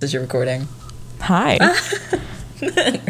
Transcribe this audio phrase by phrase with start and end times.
[0.00, 0.68] Is your recording?
[1.20, 1.58] Hi.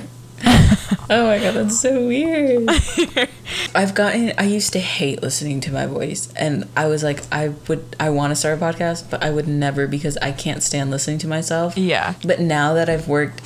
[1.08, 2.68] Oh my god, that's so weird.
[3.76, 7.50] I've gotten I used to hate listening to my voice and I was like I
[7.68, 10.90] would I want to start a podcast, but I would never because I can't stand
[10.90, 11.78] listening to myself.
[11.78, 12.14] yeah.
[12.24, 13.40] But now that I've worked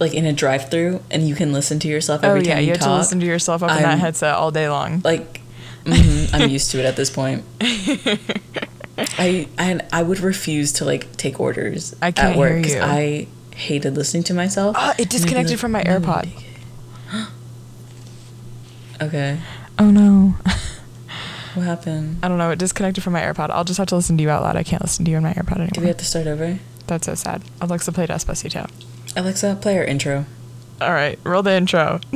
[0.00, 2.66] like in a drive-through and you can listen to yourself Oh every yeah, time you
[2.66, 5.00] you, have to listen to yourself up in that headset all day long.
[5.04, 5.40] like
[5.84, 7.44] mhm, I'm used to it at this point.
[9.18, 12.76] I and I would refuse to like take orders I can't at work because.
[12.76, 14.76] I hated listening to myself.
[14.78, 16.30] Oh, it And I'd be disconnected like, from my "No, AirPod."
[19.02, 19.38] okay,
[19.78, 20.34] Oh no.
[21.54, 22.18] what happened?
[22.22, 22.50] I don't know.
[22.50, 23.50] It disconnected from my AirPod.
[23.50, 24.56] I'll just have to listen to you out loud.
[24.56, 25.70] I can't listen to you in my AirPod anymore.
[25.72, 26.58] Do we have to start over?
[26.88, 27.42] That's so sad.
[27.60, 28.68] Alexa, play Despacito.
[29.16, 30.24] Alexa, play our intro.
[30.80, 32.00] All right, roll the intro.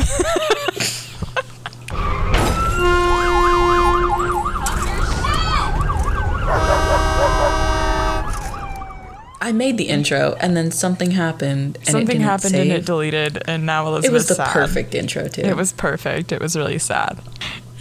[9.43, 11.77] I made the intro and then something happened.
[11.77, 14.49] And it Something happened and it deleted, and now Elizabeth's It was the sad.
[14.53, 15.43] perfect intro too.
[15.43, 16.33] It was perfect.
[16.33, 17.19] It was really sad.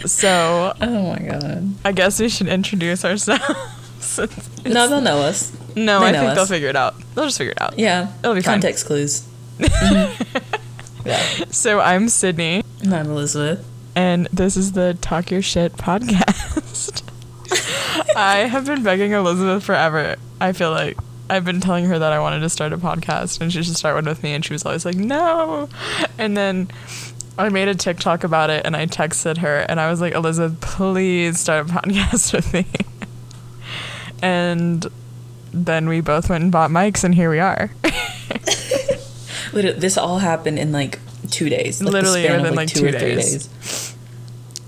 [0.04, 1.74] So Oh my god.
[1.84, 3.44] I guess we should introduce ourselves.
[4.66, 5.52] No, they'll know us.
[5.76, 6.94] no, They I think they'll figure it out.
[7.14, 7.78] They'll just figure it out.
[7.78, 8.12] Yeah.
[8.18, 8.54] It'll be fine.
[8.60, 9.22] Context clues.
[9.58, 10.10] Mhm.
[11.06, 11.20] Yeah.
[11.50, 13.64] So I'm Sydney, And I'm Elizabeth.
[13.96, 17.02] and this is the Talk Your Shit podcast.
[18.16, 20.16] I have been begging Elizabeth forever.
[20.40, 20.96] I feel like
[21.32, 23.94] I've been telling her that I wanted to start a podcast and she should start
[23.94, 25.68] one with me, and she was always like, no.
[26.18, 26.70] And then
[27.38, 30.60] I made a TikTok about it, and I texted her, and I was like, Elizabeth,
[30.60, 32.66] please start a podcast with me.
[34.20, 34.86] and
[35.52, 37.70] then we both went and bought mics, and here we are.
[39.54, 40.98] Literally, this all happened in like
[41.30, 41.82] two days.
[41.82, 43.91] Like Literally within, like, two or three days.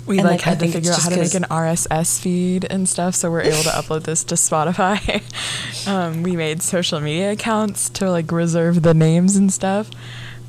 [0.06, 2.86] We And, like, like, had to figure out how to make an RSS feed and
[2.88, 5.22] stuff, so we're able to upload this to Spotify.
[5.88, 9.90] um, we made social media accounts to like reserve the names and stuff,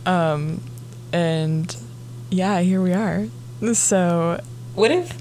[0.06, 0.62] um,
[1.14, 1.76] and
[2.30, 3.28] yeah, here we are.
[3.74, 4.42] So
[4.74, 5.12] What if?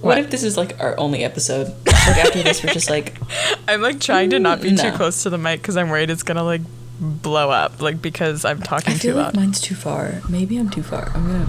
[0.00, 0.16] What?
[0.16, 0.18] What?
[0.18, 1.68] if this is like our only episode?
[1.86, 3.14] Like after this, we're just like,
[3.68, 6.22] I'm like trying to not be too close to the mic because I'm worried it's
[6.22, 6.62] gonna like
[7.00, 9.36] blow up, like because I'm talking I too feel like loud.
[9.36, 10.20] mine's too far.
[10.28, 11.10] Maybe I'm too far.
[11.14, 11.46] I'm gonna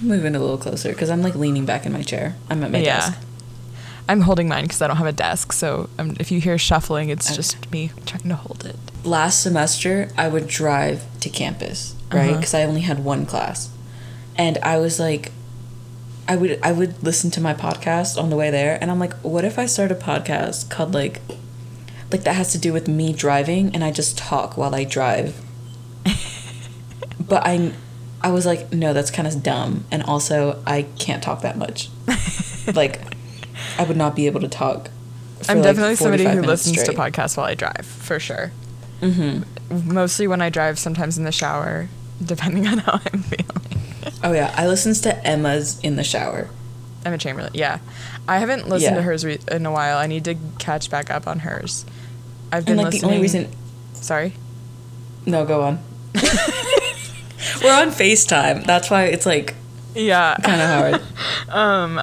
[0.00, 2.34] move in a little closer because I'm like leaning back in my chair.
[2.50, 3.10] I'm at my yeah.
[3.10, 3.18] desk.
[4.08, 7.08] I'm holding mine because I don't have a desk, so um, if you hear shuffling,
[7.08, 7.36] it's Okay.
[7.36, 8.76] just me trying to hold it.
[9.04, 12.28] Last semester, I would drive to campus, right?
[12.30, 12.36] Uh-huh.
[12.36, 13.68] Because I only had one class,
[14.36, 15.32] and I was like,
[16.28, 19.14] I would I would listen to my podcast on the way there, and I'm like,
[19.22, 21.20] what if I start a podcast called like,
[22.12, 25.40] like that has to do with me driving, and I just talk while I drive.
[27.20, 27.72] but I,
[28.22, 31.90] I was like, no, that's kind of dumb, and also I can't talk that much.
[32.74, 33.00] like,
[33.78, 34.90] I would not be able to talk.
[35.48, 38.52] I'm like, definitely somebody who listens to podcasts while I drive, for sure.
[39.00, 39.92] Mm-hmm.
[39.92, 41.88] Mostly when I drive, sometimes in the shower,
[42.24, 44.12] depending on how I'm feeling.
[44.24, 46.48] Oh yeah, I listens to Emma's in the shower.
[47.04, 47.78] Emma Chamberlain, yeah.
[48.26, 48.96] I haven't listened Yeah.
[48.96, 49.98] to hers re- in a while.
[49.98, 51.84] I need to catch back up on hers.
[52.50, 53.48] I've And been like the only reason
[53.94, 54.32] Sorry.
[55.26, 55.78] No, go on.
[57.62, 58.64] We're on FaceTime.
[58.64, 59.54] That's why it's like
[59.94, 60.36] Yeah.
[60.42, 61.02] kind of hard.
[61.48, 62.00] Um.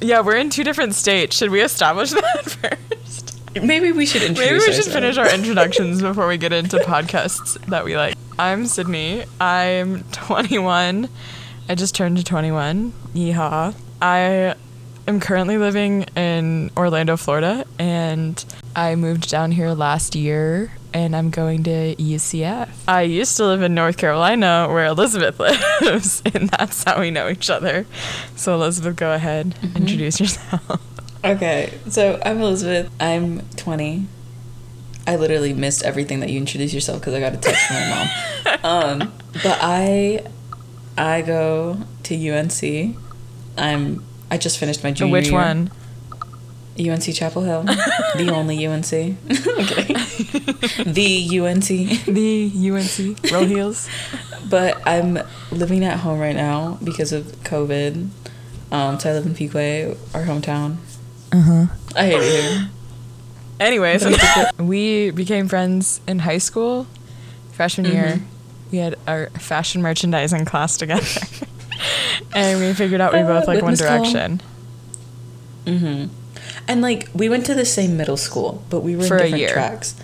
[0.00, 1.36] Yeah, we're in two different states.
[1.36, 3.40] Should we establish that first?
[3.62, 4.92] Maybe we should introduce Maybe we should ourselves.
[4.92, 8.14] finish our introductions before we get into podcasts that we like.
[8.38, 9.24] I'm Sydney.
[9.40, 11.08] I'm 21.
[11.68, 12.92] I just turned 21.
[13.14, 13.74] Yeehaw.
[14.02, 14.54] I
[15.06, 18.44] am currently living in Orlando, Florida, and
[18.74, 22.68] I moved down here last year and I'm going to UCF.
[22.88, 25.38] I used to live in North Carolina where Elizabeth
[25.82, 27.84] lives, and that's how we know each other.
[28.36, 30.80] So, Elizabeth, go ahead, introduce yourself.
[31.24, 32.90] Okay, so I'm Elizabeth.
[33.00, 34.06] I'm 20.
[35.06, 37.88] I literally missed everything that you introduced yourself because I got a text from my
[37.90, 38.08] mom.
[38.64, 39.12] Um,
[39.42, 40.24] but I,
[40.96, 42.96] I go to UNC.
[43.58, 44.04] I'm.
[44.30, 45.34] I just finished my junior Which year.
[45.34, 45.70] one?
[46.78, 47.62] UNC Chapel Hill,
[48.16, 48.84] the only UNC.
[48.92, 49.14] okay,
[50.90, 52.04] the UNC.
[52.06, 53.88] The UNC Roll Heels.
[54.48, 55.18] But I'm
[55.52, 58.08] living at home right now because of COVID.
[58.72, 60.76] Um, so I live in Piquet, our hometown.
[61.32, 61.66] Uh huh.
[61.96, 62.68] I hate it here.
[63.60, 64.10] Anyway, so
[64.58, 66.86] we became friends in high school,
[67.52, 68.20] freshman year.
[68.72, 71.06] We had our fashion merchandising class together,
[72.34, 73.86] and we figured out we Uh, both like One call.
[74.02, 74.40] Direction.
[76.68, 79.52] And like we went to the same middle school, but we were For in different
[79.52, 79.94] tracks.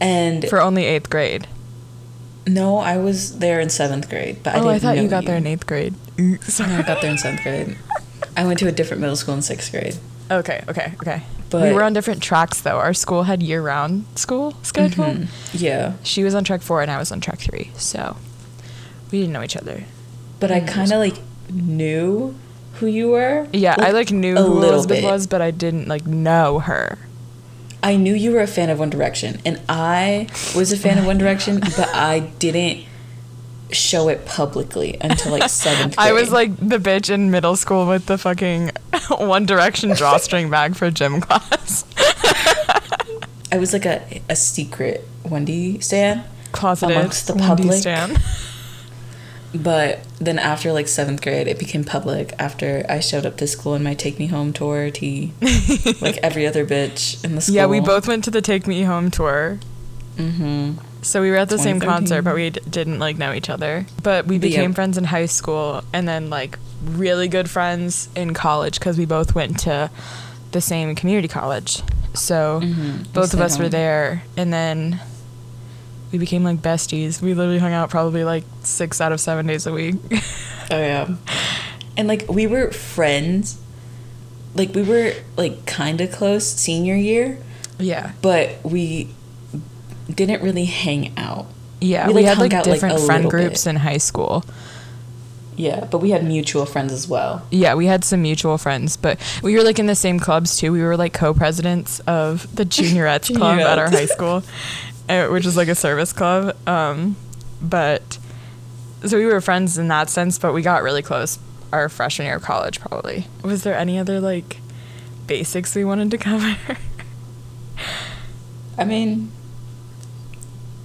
[0.00, 1.46] And For only eighth grade.
[2.46, 5.24] no, I was there in seventh grade, but I oh, didn't I thought you got
[5.24, 5.94] there in eighth grade.
[6.18, 7.76] No, I got there in seventh grade.
[8.36, 9.96] I went to a different middle school in sixth grade.
[10.30, 11.22] Okay, okay, okay.
[11.50, 12.78] But we were on different tracks though.
[12.78, 15.04] Our school had year-round school schedule.
[15.04, 15.26] Mhm.
[15.52, 18.16] Yeah, She was on track four and I was on track three, so
[19.10, 19.84] we didn't know each other.
[20.40, 21.18] but I kind of like
[21.52, 22.34] knew
[22.74, 23.46] who you were.
[23.52, 25.04] Yeah, I like knew who Elizabeth bit.
[25.04, 26.98] was, but I didn't like know her.
[27.82, 31.04] I knew you were a fan of One Direction, and I was a fan of
[31.04, 32.84] oh One Direction, but I didn't
[33.72, 36.08] show it publicly until like seventh grade.
[36.08, 38.70] I was like the bitch in middle school with the fucking
[39.10, 41.84] One Direction drawstring bag for gym class.
[43.50, 47.78] I was like a a secret One D stan, Closeted Amongst the One D public.
[47.80, 48.16] stan.
[49.54, 52.32] but then after like seventh grade, it became public.
[52.38, 55.32] After I showed up to school in my Take Me Home tour tee,
[56.00, 57.54] like every other bitch in the school.
[57.56, 59.58] Yeah, we both went to the Take Me Home tour.
[60.16, 60.78] Mm-hmm.
[61.02, 63.86] So we were at the same concert, but we d- didn't like know each other.
[64.02, 64.58] But we But yeah.
[64.58, 69.04] became friends in high school, and then like really good friends in college because we
[69.06, 69.90] both went to
[70.52, 71.82] the same community college.
[72.14, 73.12] So Mhm.
[73.12, 75.00] both of us stayed were there, and then
[76.12, 77.20] we became like besties.
[77.22, 79.96] We literally hung out probably like six out of seven days a week.
[80.70, 81.16] Oh yeah.
[81.98, 83.60] And like we were friends.
[84.54, 87.38] Like we were like kind of close senior year,
[87.78, 89.08] yeah, but we
[90.14, 91.46] didn't really hang out.
[91.80, 92.06] yeah.
[92.08, 93.70] We, We, had like out, different a friend groups bit.
[93.70, 94.44] in high school.
[95.56, 97.46] Yeah, but we had mutual friends as well.
[97.50, 100.72] Yeah, we had some mutual friends, but we were like in the same clubs too.
[100.72, 104.42] We were like co-presidents of the juniorettes club at our high school,
[105.30, 106.56] which is like a service club.
[106.68, 107.16] Um,
[107.60, 108.18] but
[109.04, 111.38] so we were friends in that sense, but we got really close
[111.72, 113.26] our freshman year of college probably.
[113.42, 114.58] Was there any other like
[115.26, 116.56] basics we wanted to cover?
[118.78, 119.32] I mean,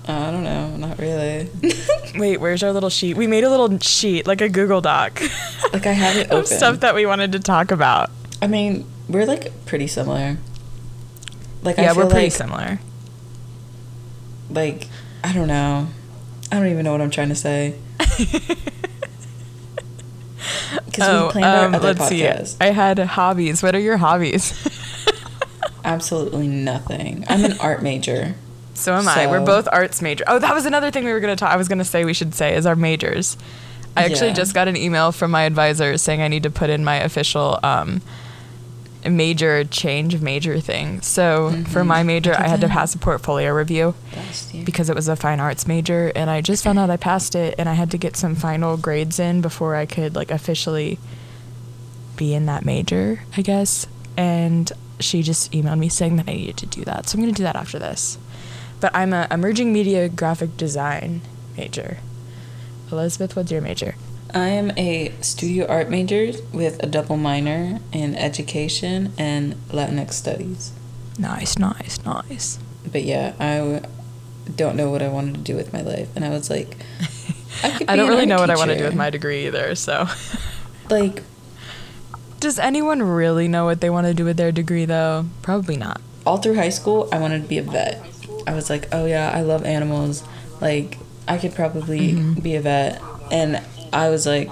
[0.07, 1.49] I don't know, not really.
[2.15, 3.17] Wait, where's our little sheet?
[3.17, 5.21] We made a little sheet, like a Google Doc,
[5.73, 6.39] like I have it open.
[6.39, 8.09] of stuff that we wanted to talk about.
[8.41, 10.37] I mean, we're like pretty similar.
[11.63, 12.79] Like yeah, I feel we're pretty like, similar.
[14.49, 14.87] Like
[15.23, 15.87] I don't know.
[16.51, 17.75] I don't even know what I'm trying to say.
[20.85, 22.27] Because we planned our other Oh, um, let's see.
[22.61, 23.61] I had hobbies.
[23.61, 24.53] What are your hobbies?
[25.85, 27.23] Absolutely nothing.
[27.29, 28.35] I'm an art major.
[28.73, 29.27] so am I.
[29.27, 30.23] We're both arts major.
[30.27, 31.51] Oh, that was another thing we were gonna talk.
[31.51, 33.37] I was gonna say we should say is our majors.
[33.95, 34.33] I actually Yeah.
[34.35, 37.59] just got an email from my advisor saying I need to put in my official
[37.63, 38.01] um,
[39.09, 41.01] major change of major thing.
[41.01, 41.87] So for Mhm.
[41.87, 43.93] my major, I had to pass a portfolio review
[44.65, 47.55] because it was a fine arts major, and I just found out I passed it,
[47.57, 50.97] and I had to get some final grades in before I could like officially
[52.15, 53.85] be in that major, I guess.
[54.15, 57.33] And she just emailed me saying that I needed to do that, so I'm gonna
[57.33, 58.17] do that after this.
[58.79, 61.21] But I'm a emerging media graphic design
[61.57, 61.97] major.
[62.91, 63.95] Elizabeth, what's your major?
[64.37, 70.71] I am a studio art major with a double minor in education and Latinx studies.
[71.19, 72.59] Nice, nice, nice.
[72.91, 73.81] But yeah, I w-
[74.55, 76.77] don't know what I wanted to do with my life, and I was like,
[77.63, 80.07] I, I don't really know what I want to do with my degree either, so.
[80.89, 81.23] like.
[82.39, 85.25] Does anyone really know what they want to do with their degree though?
[85.41, 85.99] Probably not.
[86.25, 87.99] all through high school, I wanted to be a vet.
[88.45, 90.23] I was like, oh yeah, I love animals.
[90.61, 92.43] Like, I could probably Mhm.
[92.43, 93.01] be a vet.
[93.31, 93.59] And
[93.93, 94.51] I was like,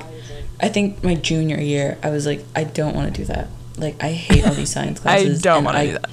[0.60, 3.48] I think my junior year, I was like, I don't want to do that.
[3.78, 5.40] Like, I hate all these science classes.
[5.40, 6.10] I don't want to do that.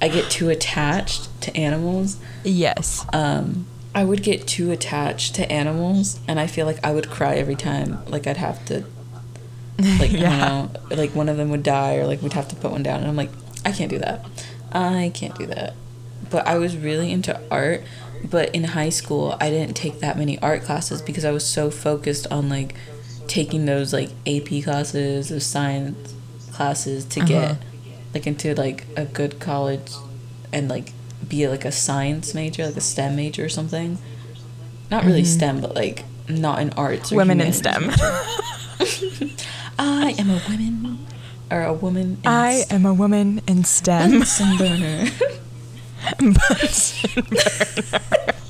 [0.00, 2.18] I get too attached to animals.
[2.44, 3.04] Yes.
[3.12, 7.36] Um, I would get too attached to animals, and I feel like I would cry
[7.36, 8.04] every time.
[8.06, 8.84] Like, I'd have to,
[9.98, 10.68] like, Yeah.
[10.72, 12.82] Don't know, like one of them would die, or like we'd have to put one
[12.82, 13.00] down.
[13.00, 13.30] And I'm like,
[13.64, 14.24] I can't do that.
[14.70, 15.74] I can't do that.
[16.30, 17.82] But I was really into art.
[18.24, 21.70] But in high school, I didn't take that many art classes because I was so
[21.70, 22.74] focused on like
[23.26, 26.14] taking those like AP classes, those science
[26.52, 27.28] classes to Uh-huh.
[27.28, 27.56] get
[28.14, 29.92] like into like a good college
[30.52, 30.92] and like
[31.28, 33.98] be like a science major, like a STEM major or something.
[34.90, 35.26] Not really Mhm.
[35.26, 37.90] STEM, but like not in arts or Women in STEM.
[39.78, 41.06] I am a woman
[41.50, 44.22] or a woman in I am a woman in STEM.
[46.18, 48.00] Bunsen burner.
[48.00, 48.40] Bunsen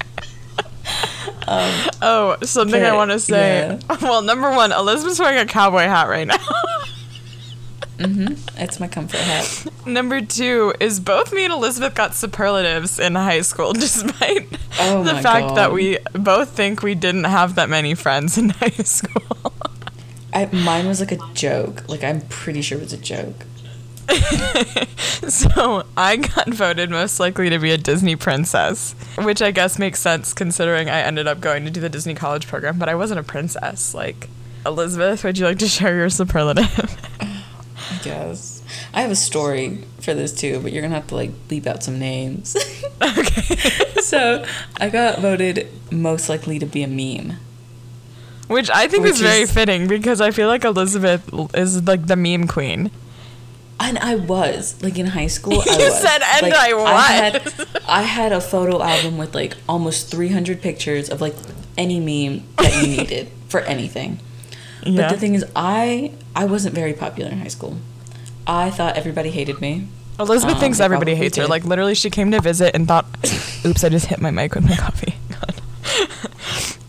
[2.03, 3.79] oh, something I want to say.
[4.03, 6.37] Well, number one, Elizabeth's wearing a cowboy hat right now.
[7.99, 8.35] mm-hmm.
[8.63, 9.67] It's my comfort hat.
[9.87, 14.49] number two is both me and Elizabeth got superlatives in high school, despite
[14.79, 18.69] Oh the fact that we both think we didn't have that many friends in high
[18.69, 19.53] school.
[20.33, 21.89] I, mine was like a joke.
[21.89, 23.47] Like I'm pretty sure it was a joke.
[25.29, 30.01] so I got voted most likely to be a Disney princess, which I guess makes
[30.01, 33.21] sense considering I ended up going to do the Disney college program, but I wasn't
[33.21, 33.95] a princess.
[33.95, 34.29] Like,
[34.65, 36.97] Elizabeth, would you like to share your superlative?
[37.21, 38.63] I guess.
[38.95, 41.83] I have a story for this too, but you're gonna have to like bleep out
[41.83, 42.57] some names.
[43.01, 43.55] Okay.
[44.01, 44.45] so
[44.81, 47.39] I got voted most likely to be a meme.
[48.49, 52.17] Which I think Which is very fitting because I feel like Elizabeth is like the
[52.17, 52.91] meme queen.
[53.81, 55.61] And I was like in high school.
[55.67, 56.01] I You was.
[56.01, 60.61] said, "And Like, I was." had, I had a photo album with like almost 300
[60.61, 61.35] pictures of like
[61.77, 64.19] any meme that you needed for anything.
[64.83, 65.03] Yeah.
[65.03, 67.77] But the thing is, I I wasn't very popular in high school.
[68.47, 69.87] I thought everybody hated me.
[70.19, 71.47] Elizabeth Um, thinks everybody hates her.
[71.47, 73.07] Like literally, she came to visit and thought,
[73.65, 75.55] "Oops, I just hit my mic with my coffee." God.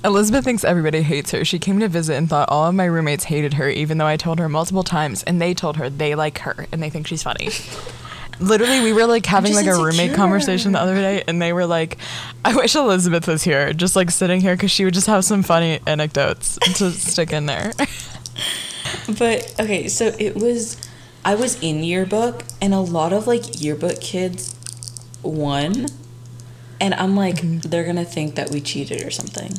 [0.03, 1.43] Elizabeth thinks everybody hates her.
[1.43, 4.15] She came to visit and thought all of my roommates hated her, even though I
[4.17, 7.21] told her multiple times, and they told her they like her and they think she's
[7.23, 7.49] funny.
[8.39, 11.65] Literally, we were like having like a roommate conversation the other day, and they were
[11.65, 11.97] like,
[12.45, 15.43] "I wish Elizabeth was here, just like sitting here, because she would just have some
[15.43, 17.73] funny anecdotes to stick in there."
[19.17, 20.77] But okay, so it was
[21.25, 24.55] I was in yearbook and a lot of like yearbook kids
[25.21, 25.87] won.
[26.81, 27.69] And I'm like Mm-hmm.
[27.69, 29.51] they're to think that we cheated or something.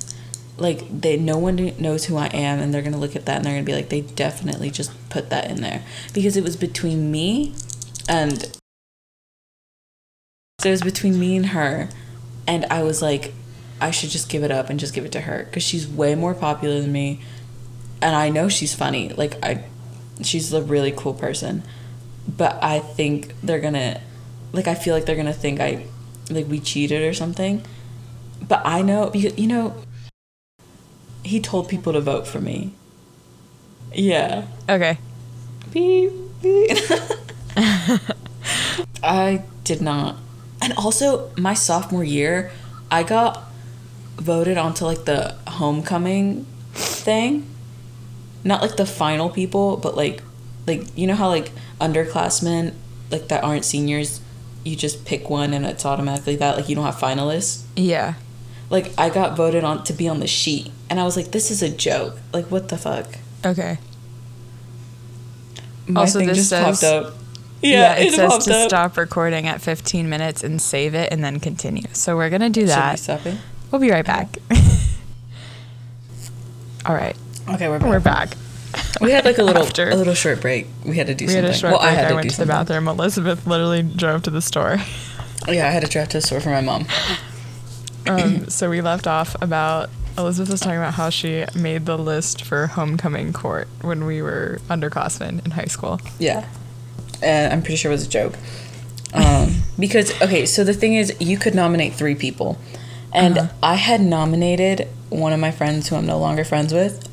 [0.60, 3.36] Like they no one knows who I am and they're going to look at that
[3.36, 6.44] and they're going to be like they definitely just put that in there because it
[6.44, 7.54] was between me
[8.08, 8.56] and
[10.60, 11.88] so it was between me and her
[12.46, 13.32] and I was like
[13.80, 16.14] I should just give it up and just give it to her cuz she's way
[16.14, 17.20] more popular than me
[18.02, 19.10] and I know she's funny.
[19.10, 19.64] Like I,
[20.22, 21.62] she's a really cool person,
[22.28, 24.00] but I think they're gonna,
[24.52, 25.86] like I feel like they're gonna think I,
[26.30, 27.62] like we cheated or something.
[28.46, 29.74] But I know because you know.
[31.30, 32.72] He told people to vote for me.
[33.94, 34.48] Yeah.
[34.68, 34.98] okay.
[35.72, 36.10] Beep,
[36.42, 36.76] beep.
[39.04, 40.16] I did not.
[40.60, 42.50] And also, my sophomore year,
[42.90, 43.44] I got
[44.16, 47.46] voted onto like the homecoming thing.
[48.42, 50.24] Not like the final people, but like
[50.66, 52.74] like you know how like underclassmen
[53.12, 54.20] like that aren't seniors,
[54.64, 57.62] you just pick one and it's automatically that like you don't have finalists.
[57.76, 58.14] Yeah.
[58.68, 61.50] Like I got voted on to be on the sheet and I was like this
[61.50, 62.18] is a joke.
[62.34, 63.06] Like what the fuck?
[63.46, 63.78] Okay.
[65.86, 67.14] My Also, this just says- popped up.
[67.62, 68.68] Yeah, it, says to up.
[68.70, 71.82] stop recording at 15 minutes and save it and then continue.
[71.92, 72.98] So we're going to do that.
[72.98, 73.38] Should we stop it?
[73.70, 74.38] We'll be right back.
[76.86, 77.14] All right.
[77.48, 77.88] Okay, we're back.
[77.90, 78.36] We're back.
[79.02, 79.90] We had like a little After.
[79.90, 80.68] a little short break.
[80.86, 81.44] We had to do We something.
[81.44, 81.92] had a short well, break.
[81.92, 82.66] I had to went to the something.
[82.66, 82.88] bathroom.
[82.88, 84.78] Elizabeth literally drove to the store.
[85.48, 86.86] Yeah, I had to drive to the store for my mom.
[88.06, 92.44] Um, so we left off about Elizabeth was talking about how she made the list
[92.44, 96.00] for homecoming court when we were underclassmen in high school.
[96.18, 96.46] Yeah,
[97.22, 98.34] and I'm pretty sure it was a joke.
[99.14, 102.58] Um, because okay, so the thing is, you could nominate three people,
[103.12, 103.52] and Uh-huh.
[103.62, 107.08] I had nominated one of my friends who I'm no longer friends with.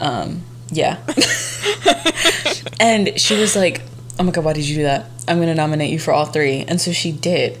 [0.00, 0.98] Um, yeah,
[2.80, 3.82] and she was like,
[4.18, 5.06] "Oh my god, why did you do that?
[5.28, 6.64] I'm gonna nominate you for all three.
[6.68, 7.58] and so she did,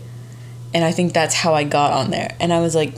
[0.74, 2.36] and I think that's how I got on there.
[2.40, 2.92] And I was like,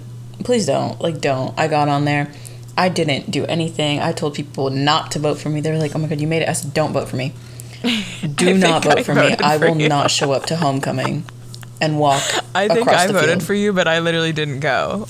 [0.49, 2.33] "Please don't, like, don't." I got on there.
[2.75, 4.01] I didn't do anything.
[4.01, 5.61] I told people not to vote for me.
[5.61, 7.35] They were like, "Oh my god, you made it." I said, "Don't vote for me.
[8.35, 9.21] Do not vote I for me.
[9.29, 11.25] voted I will you." not show up to homecoming
[11.83, 12.23] and walk
[12.55, 13.43] I think I voted field.
[13.43, 15.07] for you, but I literally didn't go.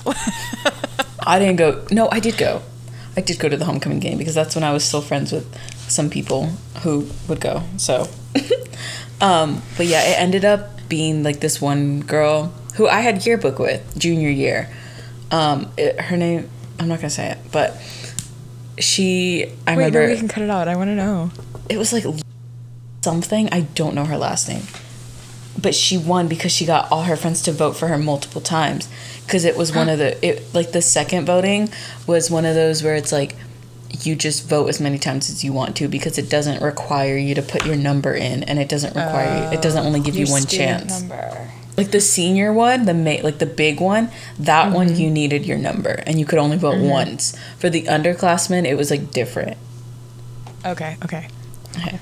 [1.25, 1.85] I didn't go.
[1.91, 2.61] No, I did go.
[3.15, 5.45] I did go to the homecoming game because that's when I was still friends with
[5.87, 6.47] some people
[6.83, 7.63] who would go.
[7.77, 8.07] So,
[9.21, 13.57] um, but yeah, it ended up being like this one girl who I had yearbook
[13.57, 14.69] with junior year.
[15.31, 17.75] Um, it, her name I'm not gonna say it, but
[18.79, 20.67] she I Wait, remember no, we can cut it out.
[20.67, 21.31] I want to know.
[21.69, 22.05] it was like
[23.03, 24.63] something I don't know her last name,
[25.61, 28.87] but she won because she got all her friends to vote for her multiple times.
[29.25, 31.69] Because it was one of the it like the second voting
[32.07, 33.35] was one of those where it's like
[34.01, 37.35] you just vote as many times as you want to because it doesn't require you
[37.35, 40.25] to put your number in and it doesn't require you, it doesn't only give you
[40.27, 41.03] one chance.
[41.79, 44.75] Like the senior one, the ma- like the big one, that mm-hmm.
[44.75, 46.89] one you needed your number and you could only vote mm-hmm.
[46.89, 47.37] once.
[47.57, 49.57] For the underclassmen, it was like different.
[50.65, 51.27] Okay, okay.
[51.77, 51.99] Okay.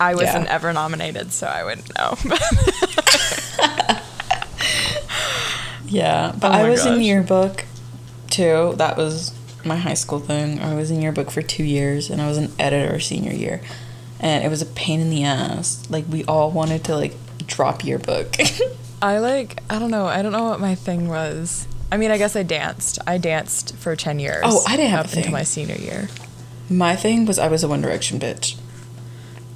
[0.00, 0.54] I wasn't Yeah.
[0.54, 2.16] ever nominated, so I wouldn't know.
[5.88, 7.64] Yeah, but Oh I was in yearbook
[8.30, 8.74] too.
[8.76, 9.32] That was
[9.64, 10.60] my high school thing.
[10.60, 13.62] I was in yearbook for two years, and I was an editor senior year,
[14.20, 15.88] and it was a pain in the ass.
[15.90, 17.14] Like we all wanted to like
[17.46, 18.36] drop yearbook.
[19.00, 20.06] I like, I don't know.
[20.06, 21.66] I don't know what my thing was.
[21.90, 22.98] I mean, I guess I danced.
[23.06, 24.42] I danced for 10 years.
[24.44, 25.18] Oh, I didn't have up a thing.
[25.20, 26.08] until my senior year.
[26.68, 28.56] my thing was I was a One Direction bitch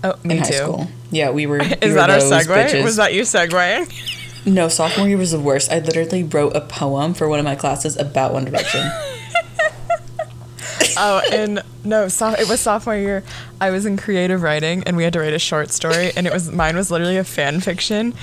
[0.05, 0.55] Oh, me in high too.
[0.57, 0.89] school.
[1.11, 1.59] Yeah, we were.
[1.59, 2.47] we Is were that our segue?
[2.47, 2.83] bitches.
[2.85, 3.93] Was that you segueing?
[4.47, 5.71] No, sophomore year was the worst.
[5.71, 8.81] I literally wrote a poem for one of my classes about One Direction.
[11.05, 13.25] Oh, and no, so, it was sophomore year.
[13.61, 16.33] I was in creative writing, and we had to write a short story, and it
[16.33, 18.15] was mine was literally a fan fiction,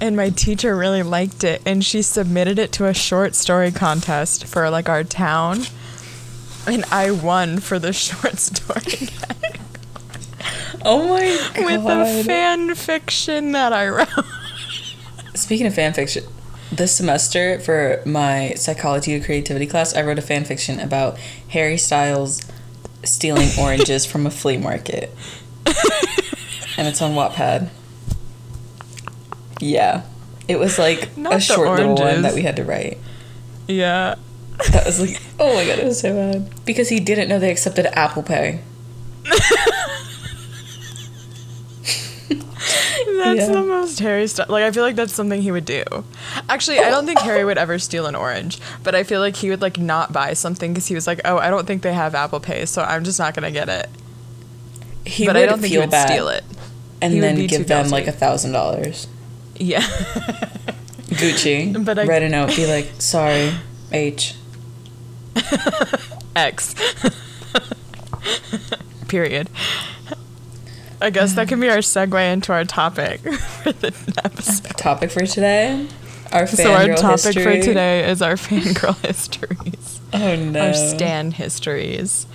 [0.00, 4.46] and my teacher really liked it, and she submitted it to a short story contest
[4.46, 5.62] for like our town,
[6.66, 9.08] and I won for the short story
[10.84, 11.64] oh my god.
[11.64, 14.08] with the fan fiction that I wrote.
[15.34, 16.24] Speaking of fan fiction,
[16.76, 21.78] this semester for my psychology of creativity class, I wrote a fan fiction about Harry
[21.78, 22.42] Styles
[23.02, 25.10] stealing oranges from a flea market.
[26.76, 27.68] and it's on Wattpad.
[29.60, 30.02] Yeah.
[30.48, 32.98] It was like Not a short little one that we had to write.
[33.66, 34.16] Yeah.
[34.70, 36.64] That was like, oh my god, it was so bad.
[36.64, 38.60] Because he didn't know they accepted Apple Pay.
[43.16, 43.52] That's Yeah.
[43.52, 44.48] the most Harry stuff.
[44.48, 45.84] Like I feel like that's something he would do.
[46.48, 49.50] Actually, I don't think Harry would ever steal an orange, but I feel like he
[49.50, 52.14] would like not buy something because he was like, "Oh, I don't think they have
[52.14, 53.88] Apple Pay, so I'm just not gonna get it."
[55.06, 56.44] He but would I don't think he would steal it.
[57.02, 59.06] and He then give them like a thousand dollars.
[59.56, 59.80] Yeah.
[61.14, 61.84] Gucci.
[61.84, 63.52] But I- write a note, be like, sorry,
[63.92, 64.34] H.
[66.34, 66.74] X.
[69.08, 69.48] Period.
[71.04, 73.20] I guess that can be our segue into our topic
[73.62, 73.88] for the
[74.24, 74.64] episode.
[74.78, 75.86] Topic for today.
[76.32, 77.44] Our So our topic history.
[77.44, 80.00] for today is our fangirl histories.
[80.14, 80.68] Oh no.
[80.68, 82.26] our stan histories.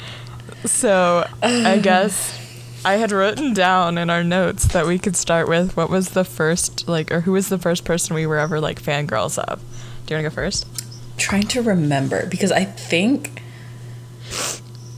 [0.66, 2.38] So I guess
[2.86, 6.24] I had written down in our notes that we could start with what was the
[6.24, 9.64] first like or who was the first person we were ever like fangirls of.
[10.06, 10.68] Do you wanna go first?
[11.18, 13.42] Trying to remember because I think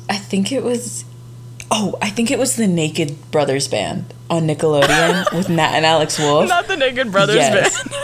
[0.10, 1.06] I think it was
[1.74, 6.20] Oh, I think it was the Naked Brothers band on Nickelodeon with Nat and Alex
[6.20, 6.50] Wolff.
[6.50, 7.82] Not the Naked Brothers Yes.
[7.84, 7.96] band.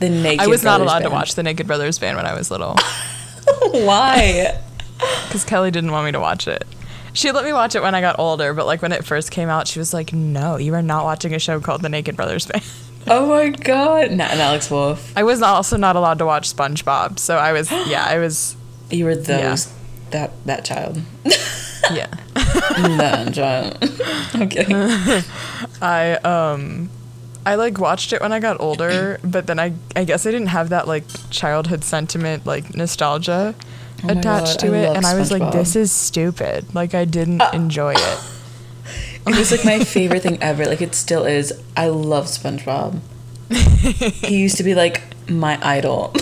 [0.00, 2.34] The Naked I was not Brothers allowed to watch the Naked Brothers band when I
[2.34, 2.74] was little
[3.70, 4.60] Why?
[5.28, 6.64] because Kelly didn't want me to watch it.
[7.12, 9.48] She let me watch it when I got older, but like when it first came
[9.48, 12.46] out, she was like, "No, you are not watching a show called The Naked Brothers
[12.46, 12.64] Band."
[13.08, 14.10] Oh my god.
[14.12, 15.12] Nat and Alex Wolff.
[15.16, 18.56] I was also not allowed to watch SpongeBob, so I was yeah, I was
[18.90, 19.72] You were those Yeah.
[20.10, 21.00] that that child.
[21.94, 22.06] Yeah.
[22.34, 23.76] that child.
[24.42, 25.22] okay.
[25.82, 26.90] I um
[27.46, 30.48] I like watched it when I got older, but then I I guess I didn't
[30.48, 33.54] have that like childhood sentiment like nostalgia
[34.02, 36.74] Oh attached God, to I it and I was like this is stupid.
[36.74, 38.20] Like I didn't enjoy it.
[39.26, 40.64] It was like my favorite thing ever.
[40.66, 41.52] Like it still is.
[41.76, 43.00] I love SpongeBob.
[43.50, 46.14] he used to be like my idol.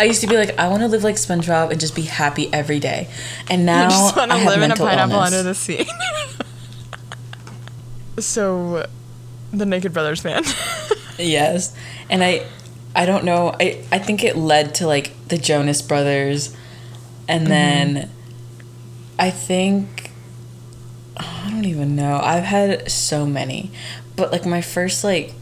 [0.00, 2.50] I used to be like, I want to live like SpongeBob and just be happy
[2.52, 3.08] every day.
[3.50, 5.32] And now I just want to live in a pineapple illness.
[5.34, 5.86] under the sea.
[8.18, 8.86] so
[9.52, 10.46] the Naked Brothers band.
[11.18, 11.76] Yes,
[12.08, 12.46] and I,
[12.96, 13.54] I don't know.
[13.60, 16.56] I I think it led to like the Jonas Brothers,
[17.28, 17.50] and Mm-hmm.
[17.50, 18.10] then,
[19.18, 20.12] I think.
[21.18, 22.18] I don't even know.
[22.22, 23.70] I've had so many,
[24.16, 25.34] but like my first like.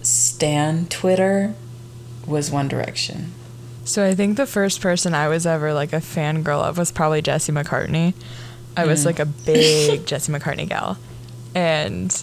[0.00, 1.54] Stan Twitter,
[2.26, 3.32] was One Direction.
[3.88, 7.22] So I think the first person I was ever like a fangirl of was probably
[7.22, 8.12] Jesse McCartney.
[8.76, 9.06] I was Mm.
[9.06, 10.98] like a big Jesse McCartney gal.
[11.54, 12.14] And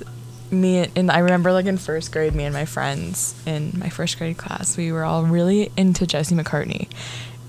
[0.52, 4.20] me and I remember like in first grade, me and my friends in my first
[4.20, 6.88] grade class, we were all really into Jesse McCartney.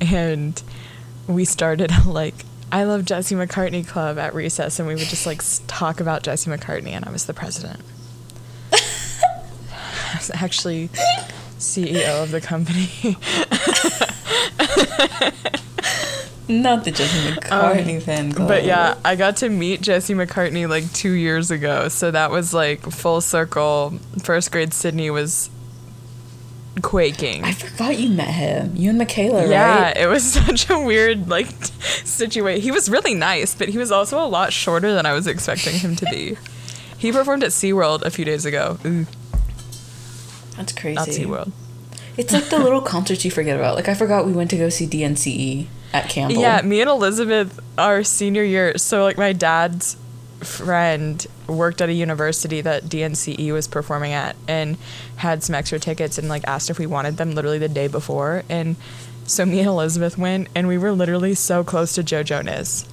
[0.00, 0.60] And
[1.26, 2.36] we started like
[2.72, 6.50] I love Jesse McCartney club at recess and we would just like talk about Jesse
[6.50, 7.80] McCartney and I was the president.
[8.72, 10.88] I was actually
[11.58, 12.88] CEO of the company.
[16.48, 18.42] Not the Jesse McCartney fan club.
[18.42, 21.88] Um, But yeah, I got to meet Jesse McCartney like two years ago.
[21.88, 23.98] So that was like full circle.
[24.22, 25.50] First grade Sydney was
[26.82, 27.42] quaking.
[27.42, 28.76] I forgot you met him.
[28.76, 29.96] You and Michaela, yeah, right?
[29.96, 31.48] Yeah, it was such a weird like
[32.04, 32.62] situation.
[32.62, 35.74] He was really nice, but he was also a lot shorter than I was expecting
[35.80, 36.36] him to be.
[36.96, 38.78] He performed at SeaWorld a few days ago.
[38.86, 39.06] Ooh,
[40.56, 40.96] That's crazy.
[40.96, 41.52] not SeaWorld.
[42.16, 43.74] It's like the little concerts you forget about.
[43.74, 46.40] Like I forgot we went to go see DNCE at Campbell.
[46.40, 49.96] Yeah, me and Elizabeth, our senior year, so like my dad's
[50.40, 54.76] friend worked at a university that DNCE was performing at and
[55.16, 58.42] had some extra tickets and like asked if we wanted them literally the day before.
[58.48, 58.76] And
[59.24, 62.86] so me and Elizabeth went and we were literally so close to Joe Jonas.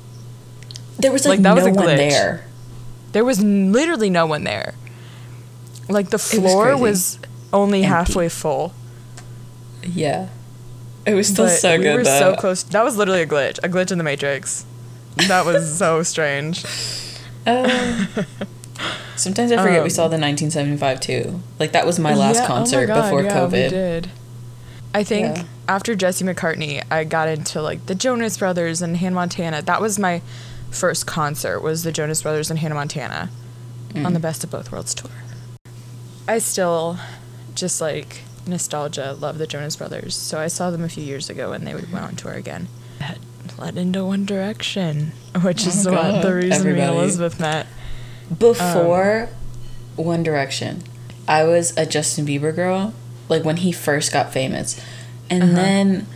[0.98, 2.46] There was like, Like, that was no a one there.
[3.12, 4.74] There was literally no one there.
[5.90, 6.82] Like the was floor crazy.
[6.82, 7.20] was,
[7.54, 7.90] only Empty.
[7.90, 8.74] halfway full.
[9.84, 10.28] Yeah.
[11.06, 12.20] It was still but so we good We were though.
[12.20, 12.64] so close.
[12.64, 14.66] That was literally a glitch, a glitch in the matrix.
[15.28, 16.66] That was so strange.
[17.46, 18.06] Uh,
[19.16, 21.42] sometimes I forget Um, we saw the 1975 too.
[21.60, 24.10] Like that was my last Yeah, oh my concert God, before yeah, We did.
[24.96, 25.44] I think Yeah.
[25.68, 29.62] after Jesse McCartney, I got into like the Jonas Brothers and Hannah Montana.
[29.62, 30.22] That was my
[30.72, 33.30] first concert was the Jonas Brothers and Hannah Montana
[33.96, 35.12] on the Best of Both Worlds tour.
[36.28, 36.98] I still
[37.56, 40.16] just like nostalgia love the Jonas Brothers.
[40.16, 42.68] So I saw them a few years ago and they went on tour again.
[43.00, 43.18] That
[43.58, 45.12] led into One Direction,
[45.42, 46.24] which is Oh, what God.
[46.24, 47.68] the reason me and Elizabeth met.
[48.38, 49.30] Before
[49.96, 50.84] One Direction,
[51.28, 52.94] I was a Justin Bieber girl,
[53.30, 54.80] like when he first got famous.
[55.30, 55.54] And Uh-huh.
[55.56, 56.08] then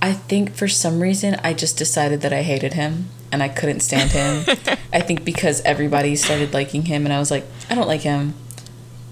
[0.00, 3.80] I think for some reason I just decided that I hated him and I couldn't
[3.80, 4.44] stand him.
[4.92, 8.34] I think because everybody started liking him and I was like, I don't like him.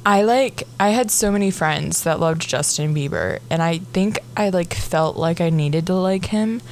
[0.07, 4.51] I like I had so many friends that loved Justin Bieber and I think I
[4.51, 6.63] like felt like I needed to like him.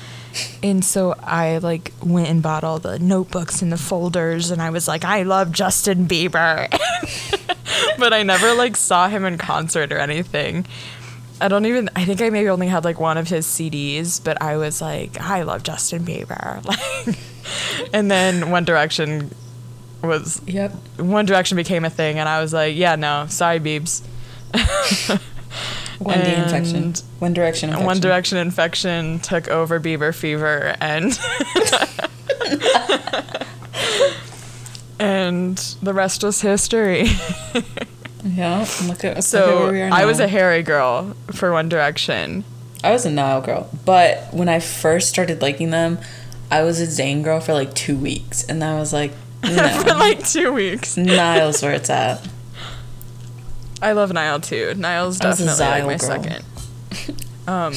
[0.62, 4.70] And so I like went and bought all the notebooks and the folders and I
[4.70, 6.70] was like I love Justin Bieber.
[7.98, 10.64] but I never like saw him in concert or anything.
[11.40, 14.40] I don't even I think I maybe only had like one of his CDs, but
[14.40, 16.64] I was like I love Justin Bieber.
[17.06, 17.18] Like
[17.92, 19.30] and then One Direction
[20.04, 20.72] was Yep.
[20.98, 24.02] one Direction became a thing, and I was like, yeah, no, sorry, Beebs.
[25.98, 26.94] One D infection.
[27.20, 27.86] One Direction infection.
[27.86, 31.18] One Direction infection took over Bieber fever, and
[34.98, 37.06] and the rest was history.
[38.26, 38.60] Yeah.
[38.60, 41.68] Look at, look at where So we are I was a Harry girl for One
[41.68, 42.42] Direction.
[42.82, 45.98] I was a Niall girl, but when I first started liking them,
[46.50, 49.12] I was a Zayn girl for like two weeks, and I was like,
[49.82, 50.96] for like two weeks.
[50.96, 52.26] Niall's where it's at.
[53.82, 54.74] I love Niall too.
[54.76, 56.22] Niall's I was a definitely like Zyle my girl.
[56.22, 56.44] second.
[57.46, 57.74] Um,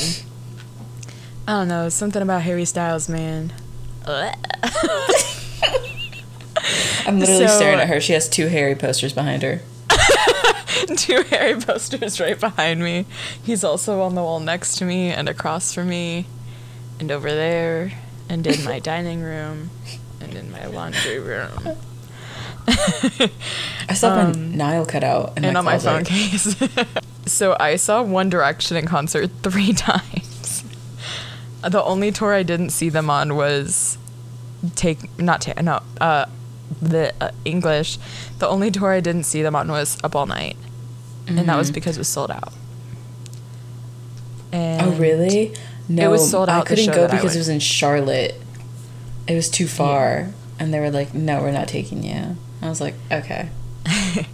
[1.48, 3.52] I don't know, something about Harry Styles, man.
[7.06, 8.00] I'm literally So- staring at her.
[8.02, 9.62] She has two Harry posters behind her.
[10.96, 13.06] two Harry posters right behind me.
[13.44, 16.26] He's also on the wall next to me and across from me
[17.00, 17.92] and over there
[18.30, 19.70] and in my dining room
[20.38, 21.50] in my laundry room
[23.90, 26.56] I saw my Um, Niall cut out and my on my phone case.
[27.26, 30.64] so I saw One Direction in concert 3 times.
[31.68, 33.98] The only tour I didn't see them on was
[34.76, 36.26] take not take no uh
[36.82, 37.98] the uh, English.
[38.40, 40.58] The only tour I didn't see them on was Up All Night.
[41.28, 41.76] And that was Mhm.
[41.76, 42.52] because it was sold out.
[44.52, 45.54] And Oh really?
[45.90, 48.36] No, it was sold out I couldn't go because it was in Charlotte.
[49.28, 50.28] It was too far,
[50.60, 53.50] and they were like, "No, we're not taking you." I was like, "Okay."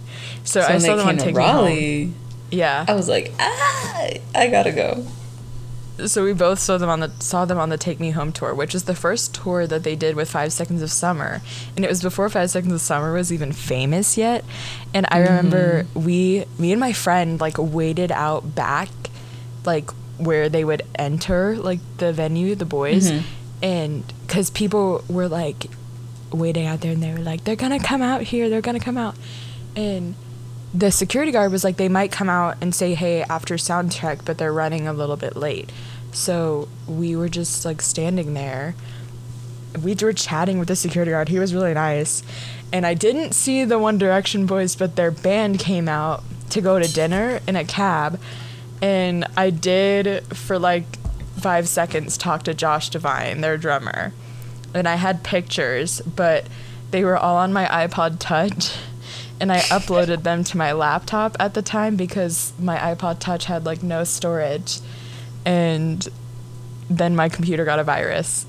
[0.46, 1.54] So, So I saw them on to Take Me Home.
[1.56, 2.12] Raleigh,
[2.50, 2.84] Yeah.
[2.86, 5.06] I was like, "Ah, I gotta go."
[6.06, 8.52] so we both saw them on the saw them on the Take Me Home tour,
[8.52, 11.40] which is the first tour that they did with Five Seconds of Summer,
[11.76, 14.44] and it was before Five Seconds of Summer was even famous yet.
[14.92, 18.90] And I remember we, me and my friend, like waited out back,
[19.64, 23.22] like where they would enter like the venue, the boys, Mhm.
[23.64, 25.66] And because people were like
[26.30, 28.98] waiting out there, and they were like, they're gonna come out here, they're gonna come
[28.98, 29.16] out,
[29.74, 30.14] and
[30.74, 34.24] the security guard was like they might come out and say hey after sound check
[34.24, 35.72] but they're running a little bit late.
[36.12, 38.74] So we were just like standing there.
[39.82, 41.28] We were chatting with the security guard.
[41.28, 42.22] He was really nice.
[42.72, 46.78] And i didn't see the one direction boys but their band came out to go
[46.78, 48.20] to dinner in a cab.
[48.82, 50.86] And i did for like
[51.36, 54.12] five seconds talk to josh devine their drummer
[54.72, 56.46] and i had pictures but
[56.90, 58.76] they were all on my ipod touch
[59.40, 63.66] and I uploaded them to my laptop at the time because my iPod Touch had
[63.66, 64.80] like no storage,
[65.44, 66.06] and
[66.88, 68.46] then my computer got a virus,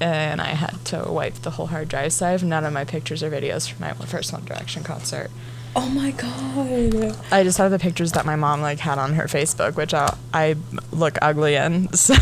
[0.00, 2.12] and I had to wipe the whole hard drive.
[2.12, 5.30] So I have none of my pictures or videos from my first One Direction concert.
[5.76, 7.16] Oh my god.
[7.32, 10.16] I just have the pictures that my mom like had on her Facebook, which I,
[10.32, 10.54] I
[10.92, 11.88] look ugly in.
[12.04, 12.14] So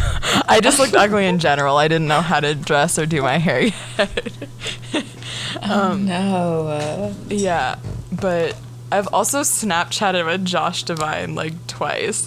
[0.49, 1.77] I just looked ugly in general.
[1.77, 3.61] I didn't know how to dress or do my hair
[3.99, 4.33] yet.
[5.65, 6.67] Oh no.
[6.69, 7.77] Uh, Yeah,
[8.11, 8.57] but
[8.91, 12.19] I've also Snapchatted with Josh Devine like twice.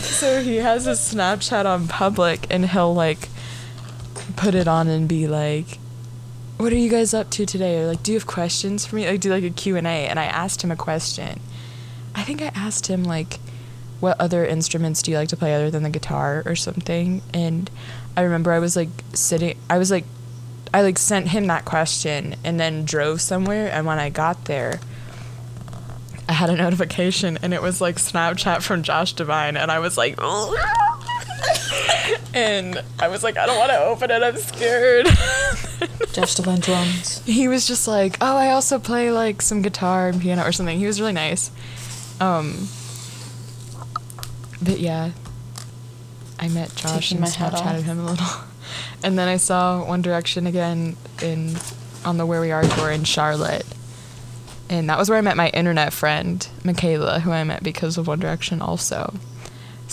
[0.00, 3.28] so he has a Snapchat on public and he'll like
[4.36, 5.78] put it on and be like,
[6.56, 9.06] "What are you guys up to today?" Or like, "Do you have questions for me?"
[9.06, 11.40] Like do like a Q&A and I asked him a question.
[12.14, 13.40] I think I asked him like
[14.04, 17.70] what other instruments do you like to play other than the guitar or something and
[18.18, 20.04] i remember i was like sitting i was like
[20.74, 24.78] i like sent him that question and then drove somewhere and when i got there
[26.28, 29.96] i had a notification and it was like snapchat from josh devine and i was
[29.96, 30.18] like
[32.34, 35.06] and i was like i don't want to open it i'm scared
[36.12, 37.20] Josh Devine drums.
[37.26, 40.78] he was just like, "Oh, I also play like some guitar and piano or something."
[40.78, 41.50] He was really nice.
[42.20, 42.68] Um,
[44.62, 45.10] but yeah,
[46.38, 48.26] I met Josh Taking and my hat Snapchatted him a little,
[49.02, 51.56] and then I saw One Direction again in
[52.04, 53.66] on the Where We Are tour in Charlotte,
[54.68, 58.06] and that was where I met my internet friend Michaela, who I met because of
[58.06, 59.14] One Direction also.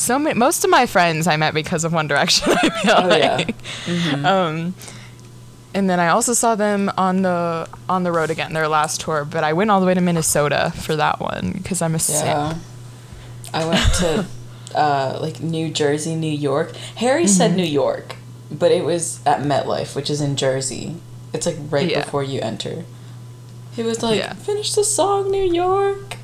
[0.02, 2.52] So ma- most of my friends I met because of One Direction.
[2.64, 3.36] I feel Oh, yeah.
[3.38, 3.56] like.
[3.86, 4.26] Mhm.
[4.26, 4.74] Um,
[5.76, 9.24] and then I also saw them on the on the road again, their last tour.
[9.26, 12.00] But I went all the way to Minnesota for that one because I'm a.
[12.10, 12.56] Yeah.
[13.54, 14.26] I went to
[14.76, 16.76] uh, like New Jersey, New York.
[16.96, 18.16] Harry said New York,
[18.52, 20.96] but it was at MetLife, which is in Jersey.
[21.32, 22.04] It's like right Yeah.
[22.04, 22.84] before you enter.
[23.74, 24.34] He was like, Yeah.
[24.34, 26.18] "Finish the song, New York."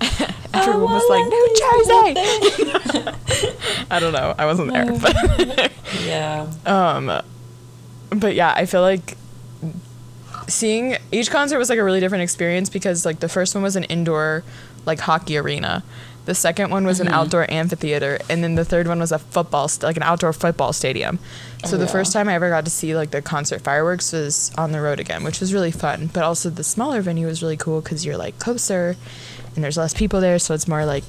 [0.54, 3.12] Everyone was like, New Jersey.
[3.90, 4.34] I don't know.
[4.38, 5.72] I wasn't there, but
[6.04, 6.50] Yeah.
[6.66, 7.22] um,
[8.10, 9.16] but yeah, I feel like
[10.48, 13.76] seeing each concert was like a really different experience because like the first one was
[13.76, 14.42] an indoor
[14.86, 15.82] like hockey arena.
[16.24, 17.12] The second one was an Mhm.
[17.12, 20.74] outdoor amphitheater, and then the third one was a football, st- like an outdoor football
[20.74, 21.18] stadium.
[21.64, 21.90] So Oh, the yeah.
[21.90, 25.00] first time I ever got to see like the concert fireworks was on the road
[25.00, 26.10] again, which was really fun.
[26.12, 28.96] But also the smaller venue was really cool because you're like closer,
[29.58, 31.02] and there's less people there, so it's more like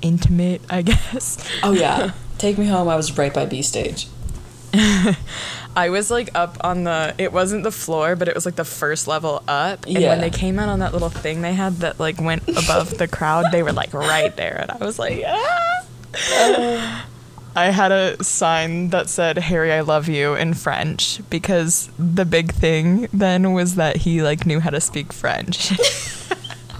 [0.00, 1.36] intimate, I guess.
[1.62, 2.12] Oh yeah.
[2.38, 2.88] Take me home.
[2.88, 4.08] I was right by B stage.
[5.76, 8.64] I was like up on the it wasn't the floor, but it was like the
[8.64, 9.84] first level up.
[9.86, 10.08] And Yeah.
[10.08, 13.06] when they came out on that little thing they had that like went above the
[13.06, 17.06] crowd, they were like right there and I was like, ah!
[17.56, 22.52] I had a sign that said Harry I love you in French because the big
[22.52, 25.72] thing then was that he like knew how to speak French.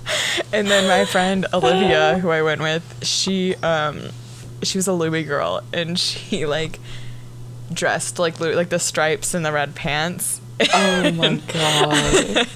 [0.52, 4.10] and then my friend Olivia, who I went with, she um
[4.62, 6.80] she was a Louis girl and she like
[7.72, 10.40] dressed like Louis, like the stripes and the red pants.
[10.72, 12.46] Oh my god.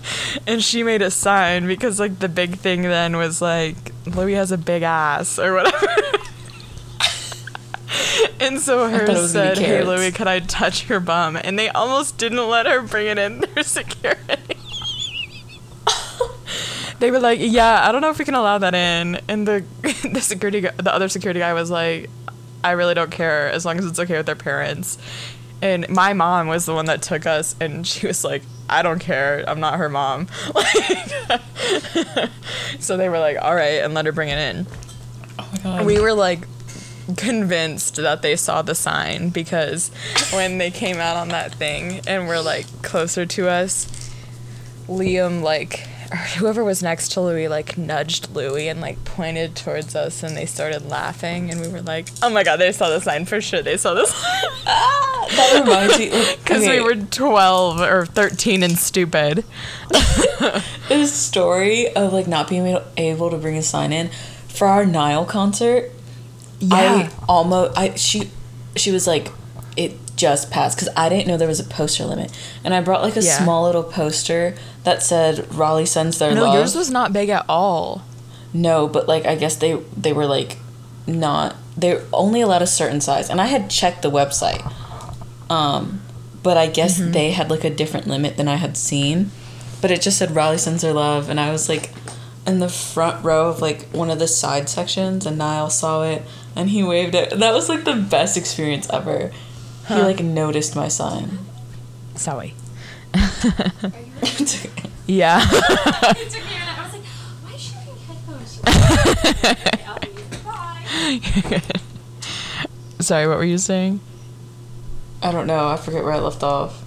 [0.47, 4.53] and she made a sign because like the big thing then was like Louis has
[4.53, 5.87] a big ass or whatever.
[8.41, 9.83] and so hers was gonna be said, "Hey.
[9.83, 13.41] Louis, could I touch your bum?" And they almost didn't let her bring it in
[13.41, 14.58] through security.
[16.99, 19.65] They were like, "Yeah, I don't know if we can allow that in." And the
[20.13, 22.11] the security gu- the other security guy was like,
[22.65, 24.99] "I really don't care as long as it's okay with their parents."
[25.61, 28.99] And my mom was the one that took us, and she was like, "I don't
[29.01, 29.45] care.
[29.47, 32.31] I'm not her mom." Like,
[32.81, 34.67] so they were like, "All right," and let her bring it in.
[35.39, 35.87] Oh my god.
[35.87, 36.47] We were like
[37.17, 39.91] convinced that they saw the sign because
[40.31, 44.11] when they came out on that thing and were like closer to us,
[44.89, 49.95] Liam like or whoever was next to Louis like nudged Louis and like pointed towards
[49.95, 53.01] us and they started laughing and we were like, "Oh my god, they saw the
[53.01, 53.63] sign for sure.
[53.63, 54.11] They saw this."
[54.65, 56.11] that reminds me
[56.45, 59.45] Cuz we were 12 or 13 and stupid.
[60.89, 64.11] This story of like not being able- to bring a sign in
[64.49, 65.93] for our Niall concert.
[66.71, 68.31] I almost I she
[68.75, 69.31] she was like
[69.77, 72.31] it just passed because I didn't know there was a poster limit,
[72.65, 73.43] and I brought like a Yeah.
[73.43, 74.55] small little poster
[74.85, 76.55] that said Raleigh sends their No, love.
[76.55, 78.03] yours was not big at all.
[78.53, 80.59] no, but like I guess they they were like
[81.07, 84.63] not they're only allowed a certain size, and I had checked the website,
[85.49, 86.01] um,
[86.43, 87.13] but I guess Mm-hmm.
[87.13, 89.31] they had like a different limit than I had seen,
[89.81, 91.91] but it just said Raleigh sends their love, and I was like
[92.47, 96.23] in the front row of like one of the side sections, and Niall saw it,
[96.57, 97.31] and he waved it.
[97.39, 99.31] That was like the best experience ever.
[99.89, 101.39] He like noticed my sign.
[102.15, 102.55] Sorry.
[105.09, 105.41] Yeah.
[105.51, 106.79] it took me a minute.
[106.79, 107.03] I was like,
[107.43, 108.55] why is she wearing headphones?
[108.55, 111.61] She was like, "Okay, I'll leave.
[111.65, 113.01] Bye.
[113.01, 114.01] Sorry, what were you saying?
[115.23, 115.67] I don't know.
[115.69, 116.85] I forget where I left off.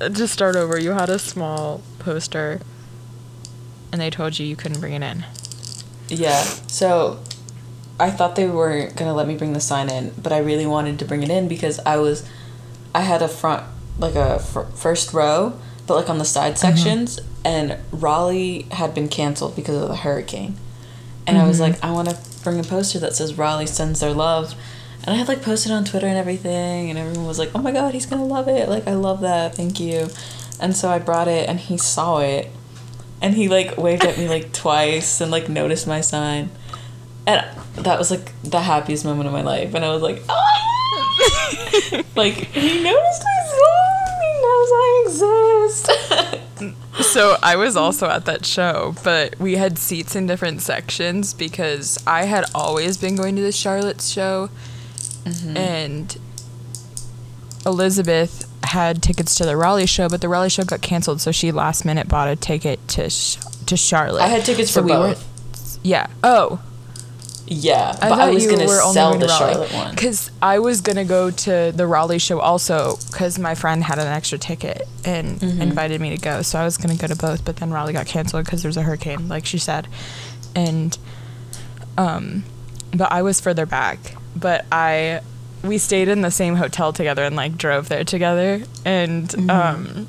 [0.00, 0.78] Uh, just start over.
[0.80, 2.60] You had a small poster,
[3.92, 5.26] and they told you you couldn't bring it in.
[6.08, 6.40] Yeah.
[6.68, 7.20] So
[7.98, 10.98] I thought they weren't gonna let me bring the sign in, but I really wanted
[10.98, 12.28] to bring it in because I was,
[12.94, 13.64] I had a front
[13.98, 16.76] like a fir- first row, but like on the side mm-hmm.
[16.76, 20.56] sections, and Raleigh had been canceled because of the hurricane,
[21.26, 21.72] and I was mm-hmm.
[21.72, 24.54] like, I want to bring a poster that says Raleigh sends their love.
[25.04, 27.70] And I had like posted on Twitter and everything, and everyone was like, "Oh my
[27.70, 28.68] god, he's gonna love it!
[28.68, 30.08] Like, I love that, thank you."
[30.58, 32.50] And so I brought it, and he saw it,
[33.22, 36.50] and he like waved at me like twice and like noticed my sign
[37.26, 37.44] and
[37.76, 42.34] that was like the happiest moment of my life and i was like oh like
[42.34, 45.90] he noticed my sign he knows i exist
[47.02, 51.98] So I was also at that show, but we had seats in different sections because
[52.06, 54.48] I had always been going to the Charlotte's show,
[55.24, 55.56] mm-hmm.
[55.56, 56.16] and
[57.66, 61.52] Elizabeth had tickets to the Raleigh show, but the Raleigh show got canceled, so she
[61.52, 63.36] last minute bought a ticket to sh-
[63.66, 64.22] to Charlotte.
[64.22, 66.06] i had tickets So for we both weren't- Yeah.
[66.24, 66.60] Oh.
[67.48, 69.52] Yeah, I but I was gonna sell going the Raleigh.
[69.52, 69.90] Charlotte one.
[69.94, 74.06] Because I was gonna go to the Raleigh show also because my friend had an
[74.08, 75.62] extra ticket and Mm-hmm.
[75.62, 76.42] invited me to go.
[76.42, 78.76] So I was gonna go to both, but then Raleigh got canceled because there was
[78.76, 79.86] a hurricane, like she said,
[80.56, 80.96] and
[81.96, 82.44] um,
[82.94, 83.98] but I was further back.
[84.34, 85.20] But I
[85.62, 89.50] we stayed in the same hotel together and like drove there together and Mm-hmm.
[89.50, 90.08] um.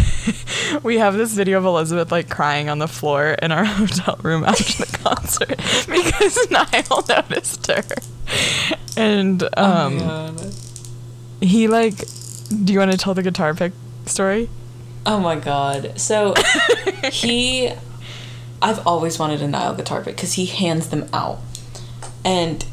[0.82, 4.44] we have this video of Elizabeth like crying on the floor in our hotel room
[4.44, 5.48] after the concert
[5.88, 7.82] because Niall noticed her.
[8.96, 10.50] And um oh,
[11.40, 11.96] he like
[12.64, 13.72] do you want to tell the guitar pick
[14.06, 14.48] story?
[15.06, 15.98] oh my god!
[16.00, 16.34] So
[17.10, 17.72] he,
[18.60, 21.40] I've always wanted a Niall guitar pick because he hands them out,
[22.24, 22.64] and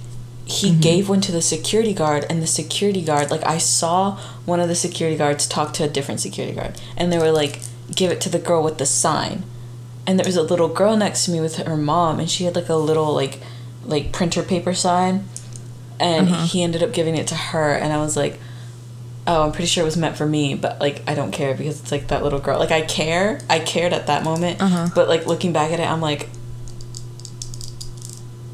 [0.50, 0.80] he Mm-hmm.
[0.82, 4.68] gave one to the security guard, and the security guard, like I saw one of
[4.68, 7.60] the security guards talk to a different security guard, and they were like,
[7.96, 9.44] "Give it to the girl with the sign,"
[10.08, 12.56] and there was a little girl next to me with her mom, and she had
[12.56, 13.40] like a little like,
[13.86, 15.26] like printer paper sign,
[16.00, 16.46] and Uh-huh.
[16.48, 18.40] he ended up giving it to her, and I was like.
[19.32, 21.80] oh, I'm pretty sure it was meant for me, but like I don't care because
[21.80, 22.58] it's like that little girl.
[22.58, 24.88] Like I care, I cared at that moment, Uh-huh.
[24.96, 26.30] but like looking back at it, I'm like,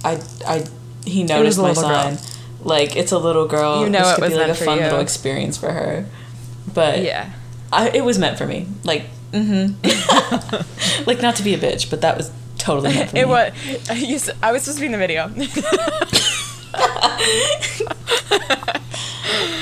[0.03, 0.65] I, I,
[1.05, 2.17] he noticed a my little girl.
[2.63, 3.83] Like it's a little girl.
[3.83, 4.83] You know this it could was be like a fun you.
[4.85, 6.05] little experience for her,
[6.73, 7.31] but Yeah.
[7.71, 8.67] I, it was meant for me.
[8.83, 11.03] Like, mm-hmm.
[11.07, 13.21] like not to be a bitch, but that was totally meant for me.
[13.21, 13.53] It was.
[14.01, 15.29] You, s- I was supposed to be in the video.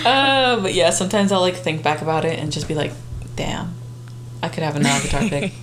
[0.06, 2.91] Uh, but yeah, sometimes I'll like think back about it and just be like,
[3.38, 3.73] damn,
[4.41, 5.53] I could have a guitar pick.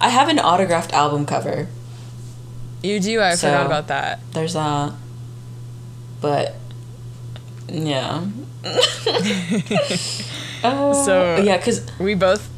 [0.00, 1.68] I have an autographed album cover.
[2.82, 3.20] you do.
[3.20, 4.18] I So- forgot about that.
[4.32, 4.94] There's that.
[6.24, 6.54] But
[7.68, 8.24] yeah.
[10.64, 12.48] uh, So- yeah, cause We both.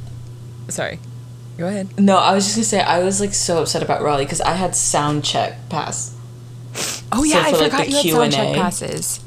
[0.69, 0.99] Sorry.
[1.59, 1.99] Go ahead.
[1.99, 4.53] no, I was just gonna say I was like so upset about Raleigh because I
[4.55, 6.15] had sound check pass
[7.11, 8.63] Oh So yeah, I for, like, forgot the you had sound check Q&A.
[8.63, 9.21] passes.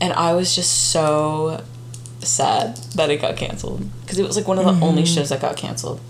[0.00, 1.62] and I was just so
[2.20, 5.14] sad that it got canceled because it was like one of the only Mm-hmm.
[5.14, 6.00] shows that got canceled.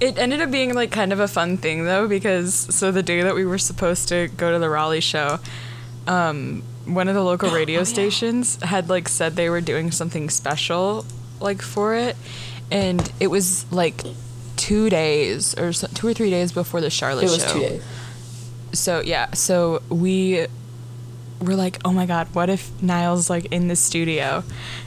[0.00, 3.22] It ended up being like kind of a fun thing though because so the day
[3.22, 5.38] that we were supposed to go to the Raleigh show,
[6.06, 7.84] um, one of the local radio Oh, yeah.
[7.84, 11.04] stations had like said they were doing something special
[11.40, 12.16] like for it,
[12.70, 14.02] and it was like
[14.56, 17.52] two days or so, two or three days before the Charlotte It was show.
[17.52, 17.82] two days.
[18.72, 20.46] So yeah, so we
[21.40, 24.42] were like, oh my god, what if Niall's like in the studio?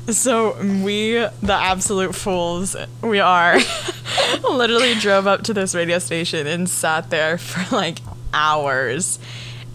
[0.10, 3.58] So we, the absolute fools we are,
[4.43, 7.99] literally drove up to this radio station and sat there for like
[8.34, 9.19] hours.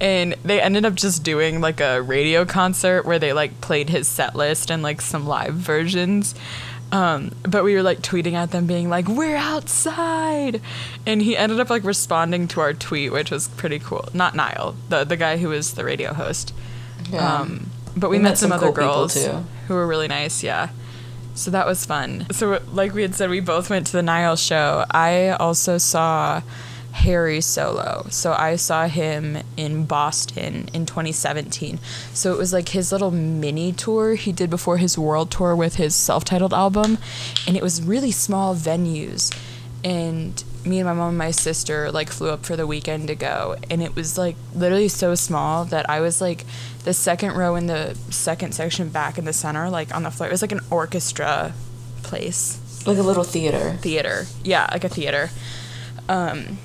[0.01, 4.09] And they ended up just doing like a radio concert where they like played his
[4.09, 6.35] set list and like some live versions.
[6.93, 10.61] Um, but we were like tweeting at them, being like, "We're outside,"
[11.07, 14.09] and he ended up like responding to our tweet, which was pretty cool.
[14.15, 16.53] Not Niall, the the guy who was the radio host.
[17.11, 17.41] Yeah.
[17.41, 19.45] Um, but we, We met, met some, some other cool girls too.
[19.67, 20.43] who were really nice.
[20.45, 20.69] Yeah,
[21.35, 22.27] so that was fun.
[22.31, 24.85] So like we had said, we both went to the Niall show.
[24.91, 26.43] I also saw
[26.95, 28.07] Harry solo.
[28.11, 31.79] So I saw him in Boston in 2017.
[32.13, 35.75] So it was like his little mini tour he did before his world tour with
[35.75, 36.99] his self-titled album,
[37.47, 39.37] and it was really small venues.
[39.83, 43.15] And me and my mom and my sister like flew up for the weekend to
[43.17, 46.45] go, and it was like literally so small that I was like
[46.85, 50.29] the second row in the second section back in the center, like on the floor.
[50.29, 51.53] It was like an orchestra
[52.05, 53.77] place Like a little theater.
[53.83, 54.27] theater.
[54.45, 55.31] Yeah, like a theater.
[56.09, 56.59] Um,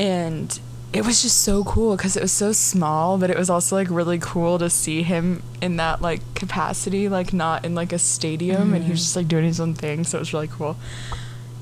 [0.00, 0.58] and
[0.94, 3.90] it was just so cool because it was so small, but it was also like
[3.90, 8.72] really cool to see him in that like capacity, like not in like a stadium,
[8.72, 9.04] and he was mm-hmm.
[9.04, 10.04] just like doing his own thing.
[10.04, 10.76] So it was really cool.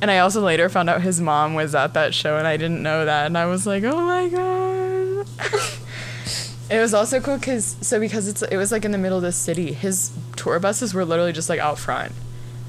[0.01, 2.81] And I also later found out his mom was at that show, and I didn't
[2.81, 5.27] know that, and I was like, oh my god.
[6.70, 9.22] It was also cool because so because it's it was like in the middle of
[9.22, 9.72] the city.
[9.72, 12.12] His tour buses were literally just like out front,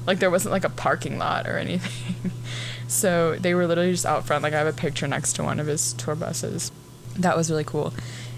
[0.06, 2.32] like there wasn't like a parking lot or anything.
[2.90, 4.42] so they were literally just out front.
[4.42, 6.72] Like I have a picture next to one of his tour buses.
[7.16, 7.92] That was really cool.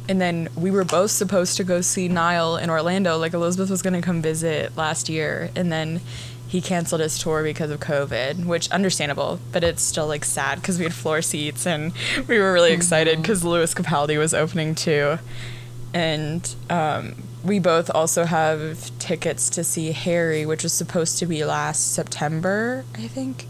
[0.09, 3.19] And then we were both supposed to go see Niall in Orlando.
[3.19, 6.01] Like Elizabeth was gonna come visit last year, and then
[6.49, 10.77] he canceled his tour because of COVID, which understandable, but it's still like sad because
[10.77, 11.93] we had floor seats and
[12.29, 15.19] we were really excited because Lewis Capaldi was opening too,
[15.95, 21.45] and um, we both also have tickets to see Harry, which was supposed to be
[21.45, 23.47] last September, I think,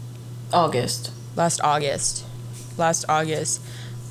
[0.53, 1.11] August.
[1.35, 2.23] last August,
[2.77, 3.61] last August.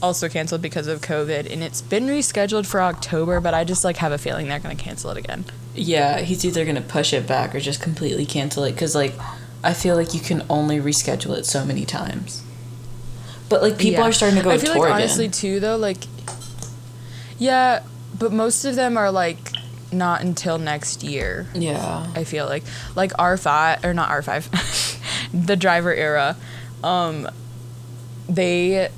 [0.03, 3.41] Also canceled because of COVID, and it's been rescheduled for October.
[3.41, 5.45] But I just like have a feeling they're gonna cancel it again.
[5.77, 9.15] Yeah, he's either gonna push it back or just completely cancel it because like
[9.63, 12.43] I feel like you can only reschedule it so many times.
[13.49, 14.09] But like people Yeah.
[14.09, 15.33] are starting to go I feel like honestly again.
[15.33, 15.99] too though, like
[17.39, 17.83] Yeah,
[18.19, 19.39] but most of them are like
[19.93, 21.47] not until next year.
[21.55, 22.07] Yeah.
[22.15, 22.65] I feel like
[22.97, 24.47] like R five or not R five,
[25.33, 26.37] the driver era,
[26.83, 27.29] um,
[28.29, 28.89] they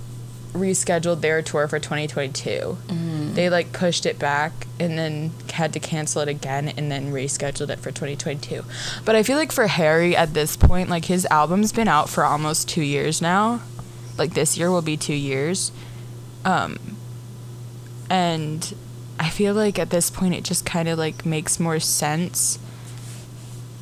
[0.52, 2.78] rescheduled their tour for 2022.
[3.34, 7.70] They like pushed it back and then had to cancel it again and then rescheduled
[7.70, 8.64] it for 2022.
[9.04, 12.24] But I feel like for Harry at this point, like his album's been out for
[12.24, 13.60] almost two years now.
[14.16, 15.72] Like this year will be two years.
[16.44, 16.96] Um,
[18.08, 18.74] and
[19.18, 22.58] I feel like at this point it just kind of like makes more sense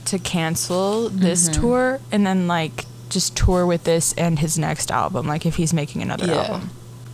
[0.07, 1.61] to cancel this mm-hmm.
[1.61, 5.73] tour and then like just tour with this and his next album like if he's
[5.75, 6.43] making another Yeah.
[6.43, 6.71] album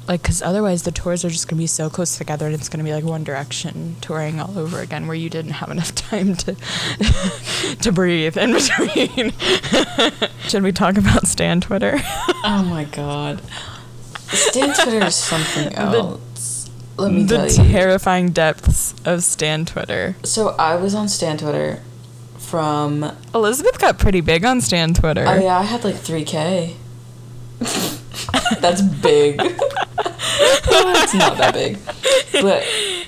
[0.06, 2.84] like because otherwise the tours are just gonna be so close together and it's gonna
[2.84, 6.54] be like one direction touring all over again where you didn't have enough time to
[7.82, 9.32] to breathe in between
[10.48, 11.98] should we talk about stan twitter
[12.44, 13.42] Oh my god.
[14.28, 16.70] Stan Twitter is something else.
[16.96, 17.72] Let me the tell you.
[17.72, 21.82] terrifying depths of stan twitter so I was on Stan Twitter
[22.48, 26.74] from elizabeth got pretty big on stan twitter Oh yeah, I had like 3k.
[28.60, 29.36] That's big.
[29.40, 31.78] it's not that big.
[32.32, 32.64] But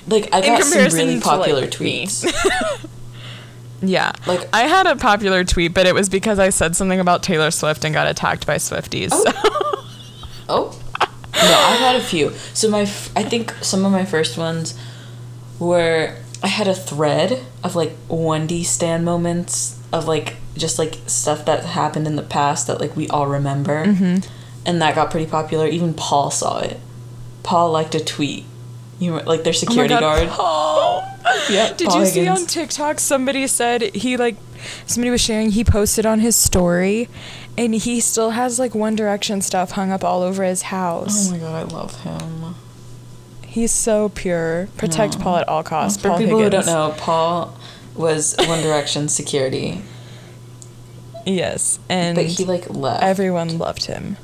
[0.07, 2.25] like I got some really popular like, tweets.
[3.83, 4.11] Yeah.
[4.27, 7.49] Like- I had a popular tweet, but it was because I said something about Taylor
[7.49, 9.09] Swift and got attacked by Swifties.
[9.11, 9.87] Oh.
[10.47, 10.79] Oh.
[11.33, 12.31] No, I've had a few.
[12.53, 14.77] So my f- I think some of my first ones
[15.57, 21.45] were I had a thread of like 1D stand moments of like just like stuff
[21.45, 23.85] that happened in the past that like we all remember.
[23.85, 24.27] Mm-hmm.
[24.65, 25.67] And that got pretty popular.
[25.67, 26.79] Even Paul saw it.
[27.43, 28.45] Paul liked a tweet.
[28.99, 30.27] You were like their security guard.
[30.29, 31.07] Paul.
[31.49, 34.35] Yeah, Did Paul you see on TikTok somebody said he like
[34.85, 37.07] somebody was sharing he posted on his story
[37.57, 41.29] and he still has like One Direction stuff hung up all over his house.
[41.29, 42.55] Oh my god, I love him.
[43.51, 44.69] He's so pure.
[44.77, 45.19] Protect.
[45.19, 46.01] Paul at all costs.
[46.01, 46.65] For Paul people Higgins.
[46.65, 47.57] who don't know, Paul
[47.95, 49.81] was One Direction security,
[51.25, 51.79] Yes.
[51.89, 53.03] And but he like left.
[53.03, 54.17] everyone loved him.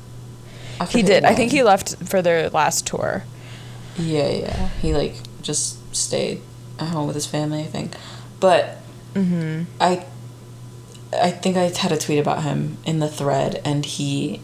[0.90, 1.24] He did.
[1.24, 3.24] I think he left for their last tour.
[3.98, 4.68] Yeah, yeah.
[4.80, 6.40] He like just stayed
[6.78, 7.94] at home with his family, I think.
[8.40, 8.76] But
[9.14, 9.64] Mm-hmm.
[9.80, 10.04] I
[11.12, 14.40] I think I had a tweet about him in the thread and he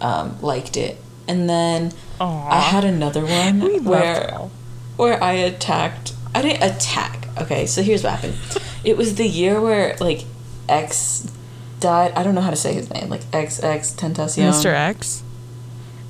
[0.00, 0.96] um, liked it.
[1.28, 2.48] And then Aw.
[2.50, 4.38] I had another one We where
[4.96, 7.28] where I attacked I didn't attack.
[7.40, 8.36] Okay, so here's what happened.
[8.84, 10.24] it was the year where like
[10.68, 11.30] X
[11.80, 12.12] died.
[12.16, 13.08] I don't know how to say his name.
[13.08, 14.48] Like XX Tentacion.
[14.50, 14.72] Mr.
[14.72, 15.22] X.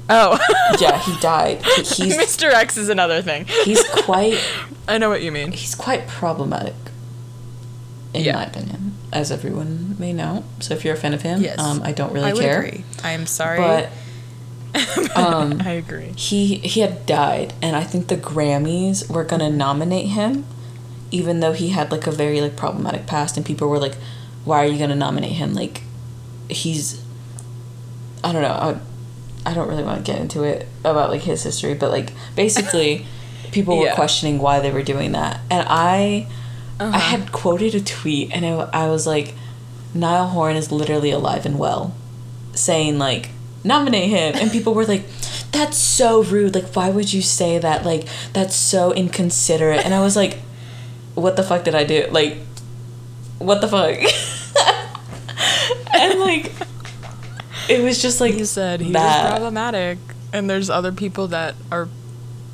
[0.08, 0.38] Oh.
[0.80, 1.62] Yeah, he died.
[1.76, 2.50] He's Mr.
[2.52, 3.44] X is another thing.
[3.64, 4.38] he's quite
[4.88, 5.52] I know what you mean.
[5.52, 6.74] he's quite problematic
[8.12, 8.34] in Yeah.
[8.36, 11.58] my opinion as everyone may know so if you're a fan of him Yes.
[11.58, 12.84] um, i don't really I care agree.
[13.04, 13.58] I am sorry.
[13.58, 13.90] but
[15.16, 16.12] um, I agree.
[16.16, 20.44] he he had died and i think the grammys were gonna nominate him
[21.10, 23.94] even though he had like a very like problematic past and people were like
[24.44, 25.82] why are you gonna nominate him like
[26.48, 27.02] he's
[28.24, 28.48] i don't know
[29.44, 32.10] i, I don't really want to get into it about like his history but like
[32.34, 33.06] basically
[33.52, 36.26] people were questioning why they were doing that and i
[36.80, 36.90] Uh-huh.
[36.92, 39.34] I had quoted a tweet and I, I was like,
[39.94, 41.94] Niall Horan is literally alive and well,
[42.52, 43.30] saying like,
[43.64, 44.34] nominate him.
[44.36, 45.04] And people were like,
[45.52, 46.54] that's so rude.
[46.54, 47.84] Like, why would you say that?
[47.84, 49.84] Like, that's so inconsiderate.
[49.84, 50.38] And I was like,
[51.14, 52.06] what the fuck did I do?
[52.10, 52.38] Like,
[53.38, 53.96] what the fuck?
[55.94, 56.52] and like,
[57.68, 59.24] it was just like, He said he that.
[59.24, 59.98] was problematic,
[60.32, 61.88] and there's other people that are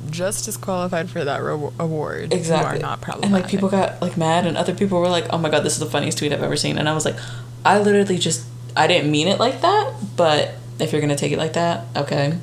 [0.09, 3.25] just as qualified for that ro- award exactly who are not problematic.
[3.25, 5.73] and like people got like mad and other people were like oh my god this
[5.73, 7.15] is the funniest tweet i've ever seen and i was like
[7.63, 8.45] i literally just
[8.75, 12.37] i didn't mean it like that but if you're gonna take it like that okay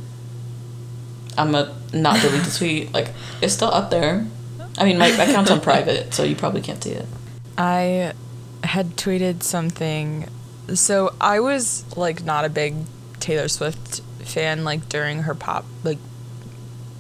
[1.37, 3.11] i'm gonna not delete the tweet like
[3.41, 4.27] it's still up there
[4.79, 7.07] i mean my account's on private so you probably can't see it
[7.59, 8.13] I
[8.63, 10.29] had tweeted something.
[10.75, 12.77] So I was like not a big
[13.19, 15.99] Taylor Swift fan like during her pop like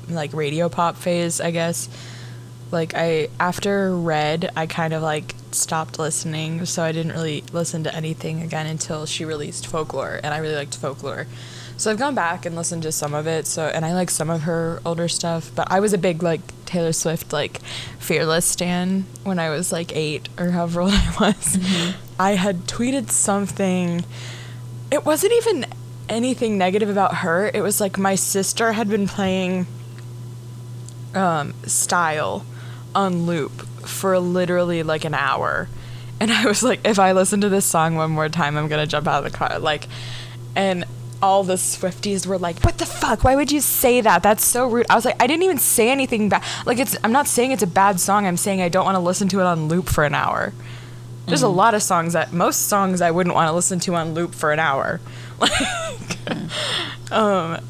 [0.08, 1.88] like radio pop phase, I guess.
[2.72, 7.84] Like I after Red, I kind of like stopped listening, so I didn't really listen
[7.84, 11.26] to anything again until she released Folklore, and I really liked Folklore.
[11.78, 13.46] So I've gone back and listened to some of it.
[13.46, 16.40] So and I like some of her older stuff, but I was a big like
[16.64, 17.60] Taylor Swift like
[18.00, 21.56] Fearless stan when I was like 8 or however old I was.
[22.18, 24.04] I had tweeted something
[24.90, 25.66] it wasn't even
[26.08, 27.48] anything negative about her.
[27.54, 29.68] It was like my sister had been playing
[31.14, 32.44] um, Style
[32.92, 35.68] on loop for literally like an hour.
[36.20, 38.82] And I was like, if I listen to this song one more time, I'm going
[38.82, 39.58] to jump out of the car.
[39.58, 39.86] Like,
[40.56, 40.84] and
[41.22, 43.24] all the Swifties were like, "What the fuck?
[43.24, 44.22] Why would you say that?
[44.22, 46.44] That's so rude." I was like, "I didn't even say anything bad.
[46.64, 48.26] Like it's I'm not saying it's a bad song.
[48.26, 50.52] I'm saying I don't want to listen to it on loop for an hour."
[51.26, 54.14] There's a lot of songs that most songs I wouldn't want to listen to on
[54.14, 55.00] loop for an hour.
[55.40, 57.60] Like um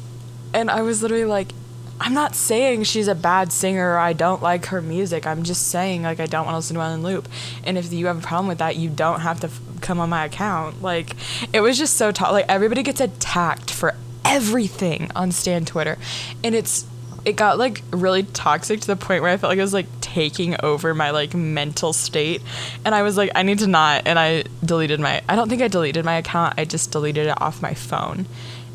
[0.55, 1.53] and I was literally like
[2.01, 5.27] I'm not saying she's a bad singer or I don't like her music.
[5.27, 7.27] I'm just saying like I don't want to listen to it on loop.
[7.65, 10.09] And if you have a problem with that, you don't have to f- come on
[10.09, 10.81] my account.
[10.81, 11.15] Like
[11.51, 12.31] it was just so tough.
[12.31, 15.97] Like everybody gets attacked for everything on Stan Twitter,
[16.43, 16.85] and it's
[17.25, 19.87] it got like really toxic to the point where I felt like it was like
[19.99, 22.41] taking over my like mental state,
[22.85, 24.03] and I was like I need to not.
[24.05, 25.21] And I deleted my.
[25.27, 26.55] I don't think I deleted my account.
[26.57, 28.25] I just deleted it off my phone,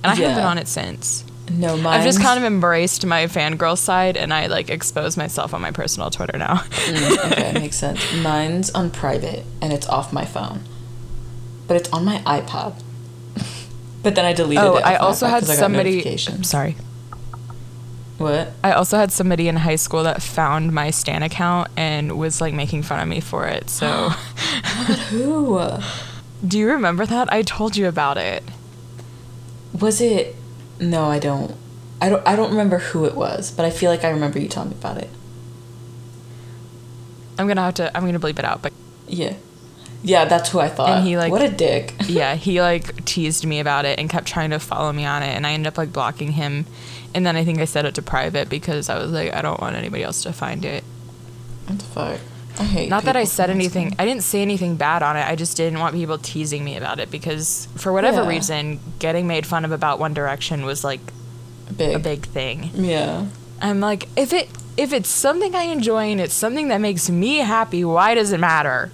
[0.03, 1.25] and I haven't been on it since.
[1.51, 2.01] No, mine.
[2.01, 5.71] I've just kind of embraced my fangirl side and I like expose myself on my
[5.71, 6.57] personal Twitter now.
[6.57, 8.01] Mm, okay, makes sense.
[8.17, 10.61] Mine's on private and it's off my phone,
[11.67, 12.75] but it's on my iPod.
[14.03, 14.85] but then I deleted oh, it.
[14.85, 15.91] I also had 'cause I got somebody.
[15.97, 16.49] notifications.
[16.49, 16.77] Sorry.
[18.19, 18.53] What?
[18.63, 22.55] I also had somebody in high school that found my Stan account and was like
[22.55, 23.69] making fun of me for it.
[23.69, 23.87] So,
[25.11, 25.61] Who?
[26.47, 27.33] do you remember that?
[27.33, 28.45] I told you about it.
[29.79, 30.37] Was it?
[30.81, 31.55] No, I don't.
[32.01, 32.27] I don't.
[32.27, 34.77] I don't remember who it was, but I feel like I remember you telling me
[34.77, 35.09] about it.
[37.39, 37.97] I'm gonna have to.
[37.97, 38.63] I'm gonna bleep it out.
[38.63, 38.73] But
[39.07, 39.35] Yeah.
[40.03, 40.91] Yeah, that's who I thought.
[40.91, 41.95] And he, like- what a dick.
[42.07, 45.35] yeah, he like teased me about it and kept trying to follow me on it,
[45.35, 46.67] and I ended up like blocking him.
[47.15, 49.61] And then I think I set it to private because I was like, I don't
[49.61, 50.85] want anybody else to find it.
[51.67, 52.21] What the fuck?
[52.59, 52.89] I hate.
[52.89, 53.89] Not that I said anything.
[53.89, 53.97] school.
[54.01, 55.27] I didn't say anything bad on it.
[55.27, 58.29] I just didn't want people teasing me about it because for whatever Yeah.
[58.29, 61.01] reason, getting made fun of about One Direction was like
[61.77, 61.97] Big.
[61.97, 62.71] a big thing.
[62.75, 63.27] Yeah.
[63.61, 67.39] I'm like, if it if it's something I enjoy and it's something that makes me
[67.39, 68.91] happy, why does it matter?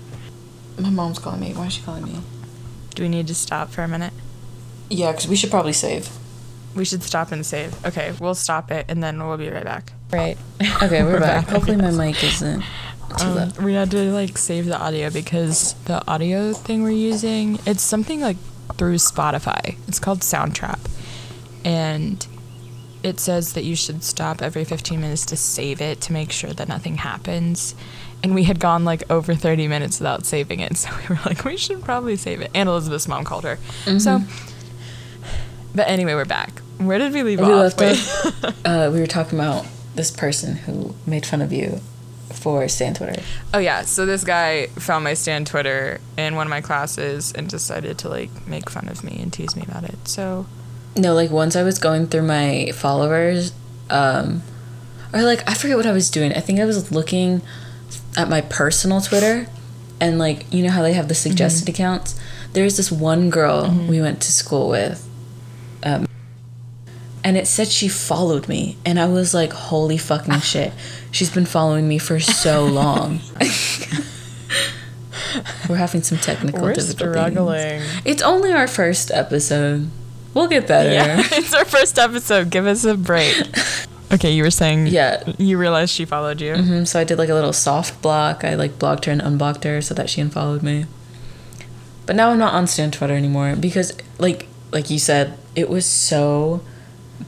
[0.79, 1.53] My mom's calling me.
[1.53, 2.21] Why is she calling me?
[2.95, 4.13] Do we need to stop for a minute?
[4.89, 6.09] Yeah, because we should probably save.
[6.75, 7.75] We should stop and save.
[7.85, 9.93] Okay, we'll stop it and then we'll be right back.
[10.13, 10.37] Right.
[10.83, 11.47] Okay, we're, We're back.
[11.47, 11.55] back.
[11.55, 12.63] Hopefully my mic isn't
[13.19, 13.59] too Um, loud.
[13.59, 18.21] we had to like save the audio because the audio thing we're using it's something
[18.21, 18.37] like
[18.77, 19.77] through Spotify.
[19.89, 20.79] It's called Soundtrap,
[21.65, 22.27] and
[23.03, 26.53] it says that you should stop every 15 minutes to save it to make sure
[26.53, 27.75] that nothing happens.
[28.23, 31.45] And we had gone like over 30 minutes without saving it, so we were like,
[31.45, 32.51] we should probably save it.
[32.55, 33.59] And Elizabeth's mom called her.
[33.99, 34.21] So,
[35.75, 36.59] but anyway, we're back.
[36.79, 37.79] Where did we leave We off?
[37.81, 38.55] left off.
[38.65, 41.81] Uh, we were talking about this person who made fun of you
[42.33, 43.21] for Stan Twitter.
[43.53, 47.49] Oh yeah, so this guy found my Stan Twitter in one of my classes and
[47.49, 50.09] decided to like make fun of me and tease me about it.
[50.09, 50.47] So
[50.97, 53.53] No, like once I was going through my followers,
[53.89, 54.43] um,
[55.13, 56.33] or like I forget what I was doing.
[56.33, 57.43] I think I was looking
[58.17, 59.47] at my personal Twitter,
[60.01, 62.19] and like you know how they have the suggested accounts.
[62.53, 65.09] There's this one girl we went to school with,
[65.85, 66.07] um,
[67.23, 70.73] and it said she followed me, and I was like, "Holy fucking shit!"
[71.11, 73.21] She's been following me for so long.
[75.69, 76.97] We're having some technical we're difficulties.
[77.13, 77.83] struggling.
[78.05, 79.89] It's only our first episode.
[80.35, 80.91] We'll get better.
[80.91, 82.51] Yeah, it's our first episode.
[82.51, 83.37] Give us a break.
[84.13, 85.23] Okay, you were saying Yeah.
[85.39, 86.57] you realized she followed you.
[86.57, 88.43] hmm So I did like a little soft block.
[88.43, 90.87] I like blocked her and unblocked her so that she unfollowed me.
[92.07, 95.87] But now I'm not on Stan Twitter anymore because, like, like you said, it was
[95.87, 96.61] so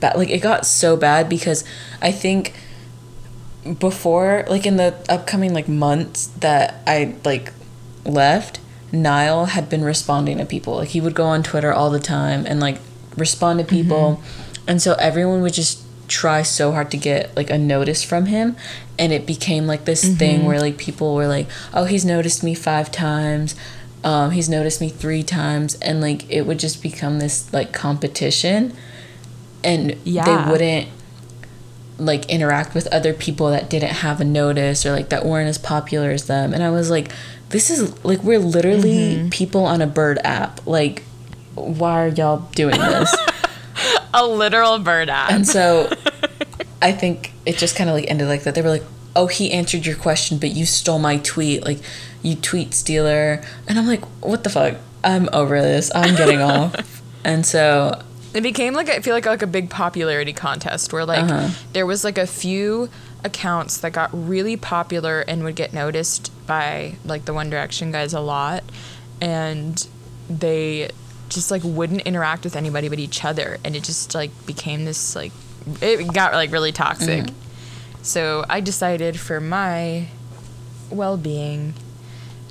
[0.01, 0.17] bad.
[0.17, 1.63] Like it got so bad because
[2.01, 2.53] I think
[3.79, 7.53] before, like in the upcoming like months that I like
[8.05, 8.61] left,
[8.91, 10.77] Niall had been responding to people.
[10.77, 12.79] Like he would go on Twitter all the time and like
[13.17, 14.23] respond to people,
[14.67, 18.57] and so everyone would just try so hard to get like a notice from him.
[18.99, 22.55] And it became like this thing where like people were like oh he's noticed me
[22.55, 23.55] five times.
[24.05, 25.77] Um, he's noticed me three times.
[25.77, 28.75] And like it would just become this like competition.
[29.65, 30.25] And Yeah.
[30.45, 30.89] they wouldn't
[31.99, 35.59] like interact with other people that didn't have a notice or like that weren't as
[35.59, 36.53] popular as them.
[36.53, 37.11] And i was like
[37.51, 39.29] this is like we're literally mm-hmm.
[39.29, 40.67] people on a bird app.
[40.67, 41.03] Like
[41.55, 43.15] why are y'all doing this?
[44.15, 45.31] A literal bird app.
[45.31, 45.91] and so
[46.83, 48.55] i think it just kind of like ended like that.
[48.55, 48.85] They were like
[49.15, 51.65] oh he answered your question but you stole my tweet.
[51.65, 51.79] Like
[52.23, 53.43] you tweet stealer.
[53.69, 54.77] And i'm like what the fuck?
[55.05, 55.91] I'm over this.
[55.95, 57.03] I'm getting off.
[57.25, 58.03] And so
[58.35, 61.51] It became like I feel like like a big popularity contest where like Uh-huh.
[61.73, 62.89] there was like a few
[63.25, 68.13] accounts that got really popular and would get noticed by like the One Direction guys
[68.15, 68.65] a lot,
[69.21, 69.87] and
[70.29, 70.91] they
[71.29, 75.15] just like wouldn't interact with anybody but each other, and it just like became this
[75.15, 75.33] like
[75.81, 77.27] it got like really toxic.
[78.03, 80.09] So I decided for my
[80.91, 81.75] well-being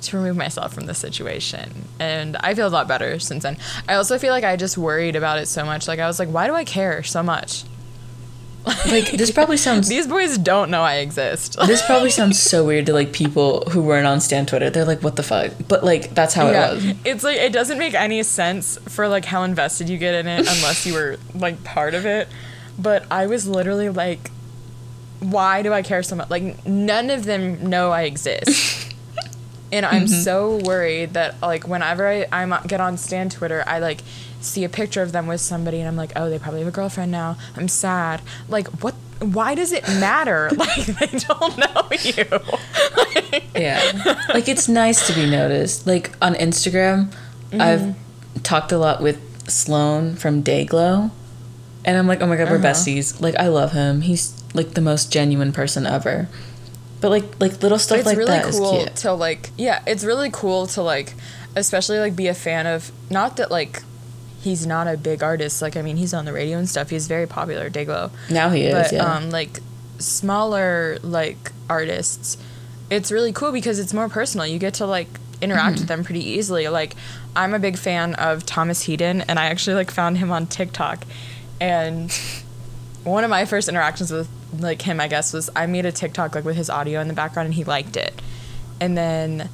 [0.02, 1.88] to remove myself from the situation.
[1.98, 3.56] And I feel a lot better since then.
[3.88, 5.88] I also feel like I just worried about it so much.
[5.88, 7.64] Like I was like, why do I care so much?
[8.64, 11.58] Like this probably sounds These boys don't know I exist.
[11.66, 14.70] this probably sounds so weird to like people who weren't on Stan Twitter.
[14.70, 16.70] They're like, "What the fuck?" But like that's how yeah.
[16.70, 16.84] it was.
[17.04, 20.40] It's like it doesn't make any sense for like how invested you get in it
[20.40, 22.28] unless you were like part of it.
[22.78, 24.30] But I was literally like
[25.22, 26.30] why do I care so much?
[26.30, 28.81] Like none of them know I exist.
[29.72, 30.22] And I'm mm-hmm.
[30.22, 34.02] so worried that like whenever I I'm, uh, get on Stan Twitter, I like
[34.40, 36.72] see a picture of them with somebody and I'm like, "Oh, they probably have a
[36.72, 37.36] girlfriend now.
[37.56, 40.50] I'm sad." Like what why does it matter?
[40.62, 42.24] Like they don't know you.
[42.96, 44.24] Like, Yeah.
[44.34, 45.86] like it's nice to be noticed.
[45.86, 47.12] Like on Instagram,
[47.52, 48.40] I've mm-hmm.
[48.42, 51.10] talked a lot with Sloan from Dayglow.
[51.84, 52.66] And I'm like, oh my god, we're Uh-huh.
[52.66, 53.20] besties.
[53.20, 54.02] Like I love him.
[54.02, 56.28] He's like the most genuine person ever.
[57.02, 58.10] But like like little stuff like that.
[58.12, 58.96] it's like really that is cool cute.
[58.96, 61.12] to like yeah it's really cool to like
[61.54, 63.82] especially like be a fan of not that like
[64.40, 67.06] he's not a big artist like i mean he's on the radio and stuff he's
[67.08, 69.04] very popular dayglow Now he is, but yeah.
[69.16, 69.60] um like
[69.98, 72.36] smaller like artists
[72.90, 75.08] it's really cool because it's more personal you get to like
[75.40, 75.80] interact Mm-hmm.
[75.80, 76.94] with them pretty easily like
[77.34, 81.04] i'm a big fan of thomas Headon, and i actually like found him on tiktok
[81.60, 82.10] and
[83.04, 84.28] one of my first interactions with
[84.58, 87.14] like him i guess was i made a tiktok like with his audio in the
[87.14, 88.20] background and he liked it.
[88.80, 89.48] And then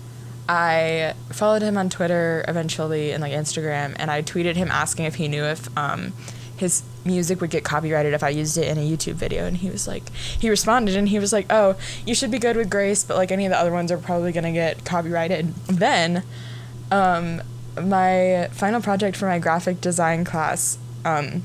[0.48, 5.16] i followed him on twitter eventually and like instagram and i tweeted him asking if
[5.16, 6.14] he knew if um,
[6.56, 9.46] his music would get copyrighted if i used it in a youtube video.
[9.46, 11.76] And he was like he responded and he was like oh
[12.06, 14.32] you should be good with grace but like any of the other ones are probably
[14.32, 15.54] going to get copyrighted.
[15.66, 16.22] Then
[16.90, 17.42] um,
[17.80, 21.42] my final project for my graphic design class um,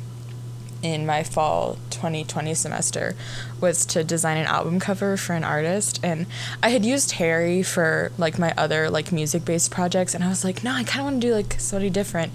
[0.82, 3.16] in my fall 2020 semester
[3.62, 6.02] was to design an album cover for an artist.
[6.04, 6.26] And
[6.62, 10.14] i had used harry for like my other like music based projects.
[10.14, 12.34] And i was like no i kind of want to do like something different.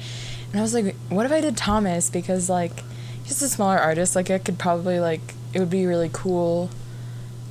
[0.51, 2.09] And i was like what if i did thomas?
[2.09, 2.83] Because like
[3.25, 4.17] he's a smaller artist.
[4.17, 6.71] Like i could probably like it would be really cool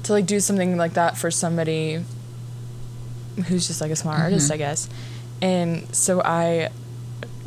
[0.04, 2.04] to like do something like that for somebody
[3.46, 4.24] who's just like a small mm-hmm.
[4.24, 4.90] artist i guess.
[5.40, 6.72] And so i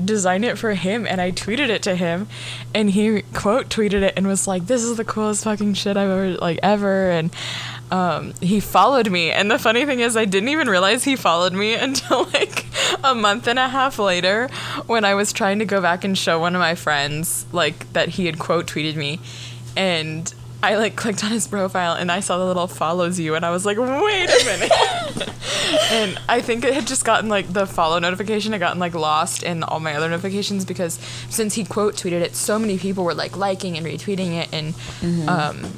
[0.07, 2.29] designed it for him and I tweeted it to him
[2.75, 6.11] and he quote tweeted it and was like this is the coolest fucking shit I've
[6.11, 7.31] ever like ever and
[7.91, 9.31] um, he followed me.
[9.31, 12.67] And the funny thing is I didn't even realize he followed me until like
[13.03, 14.49] a month and a half later
[14.87, 18.11] when I was trying to go back and show one of my friends like that
[18.11, 19.21] he had quote tweeted me.
[19.77, 20.33] And
[20.63, 23.51] I like clicked on his profile and I saw the little follows you and I
[23.51, 25.29] was like wait a minute.
[25.93, 29.43] And I think it had just gotten like the follow notification had gotten like lost
[29.43, 30.95] in all my other notifications because
[31.29, 35.29] since he quote tweeted it, so many people were like liking and retweeting it and
[35.29, 35.73] um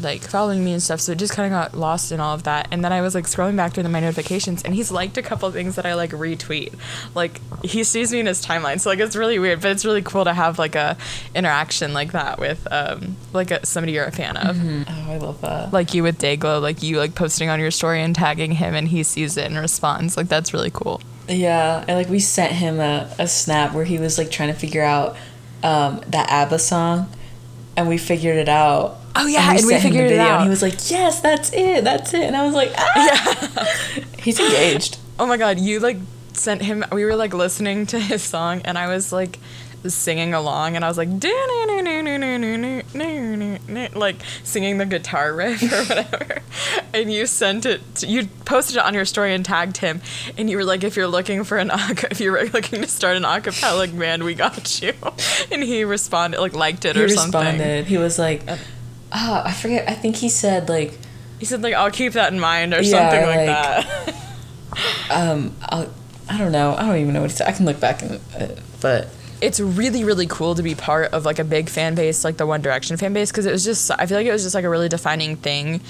[0.00, 1.00] like following me and stuff.
[1.00, 2.68] So it just kind of got lost in all of that.
[2.70, 5.50] And then I was like scrolling back through my notifications and he's liked a couple
[5.50, 6.74] things that I like retweet.
[7.14, 8.80] Like he sees me in his timeline.
[8.80, 10.96] So like it's really weird, but it's really cool to have like a
[11.34, 15.40] interaction like that with um like a, somebody you're a fan of oh, I love
[15.42, 15.72] that.
[15.72, 18.88] like you with Dayglow, like you like posting on your story and tagging him, and
[18.88, 20.16] he sees it and responds.
[20.16, 21.00] Like that's really cool.
[21.28, 24.58] Yeah, and like we sent him a, a snap where he was like trying to
[24.58, 25.16] figure out
[25.62, 27.08] um, that ABBA song,
[27.76, 28.98] and we figured it out.
[29.16, 30.40] Oh, yeah, and we him the figured it out.
[30.40, 33.50] And he was like, "Yes, that's it, that's it." And I was like, "Ah!"
[33.96, 34.04] Yeah.
[34.18, 34.98] he's engaged.
[35.18, 35.98] Oh my god, you like
[36.32, 36.84] sent him.
[36.90, 39.38] We were like listening to his song, and I was like
[39.86, 41.08] singing along, and I was like
[43.94, 46.42] like singing the guitar riff or whatever.
[46.92, 47.94] And you sent it.
[47.96, 50.00] To, you posted it on your story and tagged him,
[50.38, 51.70] and you were like, "If you're looking for an
[52.10, 54.92] if you're looking to start an acapella band, we got you."
[55.52, 57.40] And he responded, like liked it He or something.
[57.40, 57.86] responded.
[57.86, 58.42] He was like,
[59.12, 59.88] "Ah, I forget.
[59.88, 60.98] I think he said like,
[61.38, 65.10] He said like, "I'll keep that in mind" or Yeah, something like, like- that.
[65.10, 65.92] um, I'll,
[66.28, 66.74] I don't know.
[66.74, 67.48] I don't even know what he said.
[67.48, 68.48] I can look back and, uh,
[68.80, 69.08] but
[69.44, 72.46] it's really really cool to be part of like a big fan base like the
[72.46, 74.64] One Direction fan base because it was just I feel like it was just like
[74.64, 75.80] a really defining thing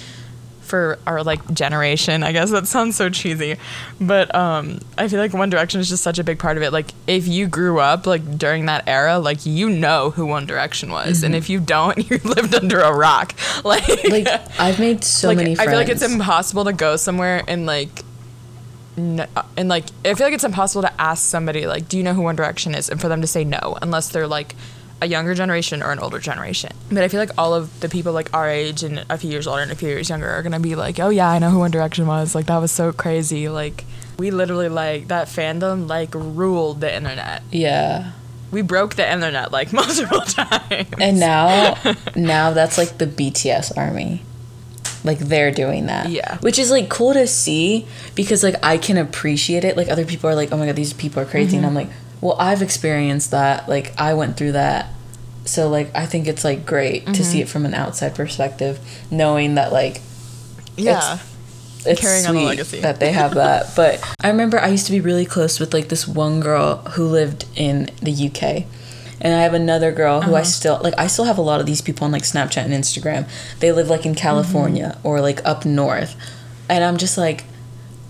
[0.65, 2.23] for our like generation.
[2.23, 3.57] I guess that sounds so cheesy,
[4.01, 6.73] but um, I feel like One Direction is just such a big part of it.
[6.73, 10.91] Like if you grew up like during that era, like you know who One Direction
[10.91, 13.35] was, and if you don't, you lived under a rock.
[13.65, 14.27] Like like
[14.59, 15.53] I've made so like, many.
[15.59, 18.04] I feel like it's impossible to go somewhere and like,
[18.97, 22.03] n- uh, and like I feel like it's impossible to ask somebody like, do you
[22.03, 24.55] know who One Direction is, and for them to say no unless they're like
[25.03, 26.71] a younger generation or an older generation.
[26.91, 29.47] But I feel like all of the people like our age and a few years
[29.47, 31.59] older and a few years younger are gonna be like, oh yeah, I know who
[31.59, 32.35] One Direction was.
[32.35, 33.49] Like that was so crazy.
[33.49, 33.85] Like
[34.19, 37.43] we literally like that fandom like ruled the internet.
[37.51, 38.13] yeah.
[38.53, 40.87] We broke the internet like multiple times.
[41.01, 41.77] And now,
[42.15, 44.23] now that's like the BTS army.
[45.05, 46.09] Like they're doing that.
[46.11, 46.39] Yeah.
[46.39, 49.77] Which is like cool to see because like I can appreciate it.
[49.77, 51.57] Like other people are like, "Oh my god, these people are crazy." Mm-hmm.
[51.59, 51.89] And I'm like,
[52.21, 53.69] "Well, I've experienced that.
[53.69, 54.89] Like I went through that."
[55.45, 57.23] So like I think it's like great to Mm-hmm.
[57.23, 58.79] see it from an outside perspective,
[59.11, 60.01] knowing that like
[60.77, 61.19] Yeah.
[61.85, 62.81] it's Carrying on the legacy.
[62.81, 63.77] that they have that.
[63.77, 67.05] but I remember I used to be really close with like this one girl who
[67.05, 68.65] lived in the UK.
[69.25, 70.45] And I have another girl who I Uh-huh.
[70.45, 73.27] still like I still have a lot of these people on like Snapchat and Instagram.
[73.61, 75.07] They live like in California Mm-hmm.
[75.09, 76.15] or like up north.
[76.69, 77.45] And I'm just like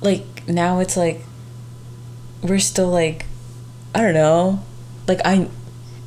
[0.02, 1.20] like now it's like
[2.42, 3.26] we're still like
[3.94, 4.60] I don't know.
[5.06, 5.48] Like I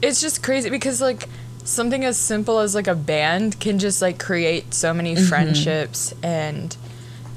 [0.02, 1.28] it's just crazy because like
[1.64, 5.26] something as simple as like a band can just like create so many Mm-hmm.
[5.26, 6.76] friendships and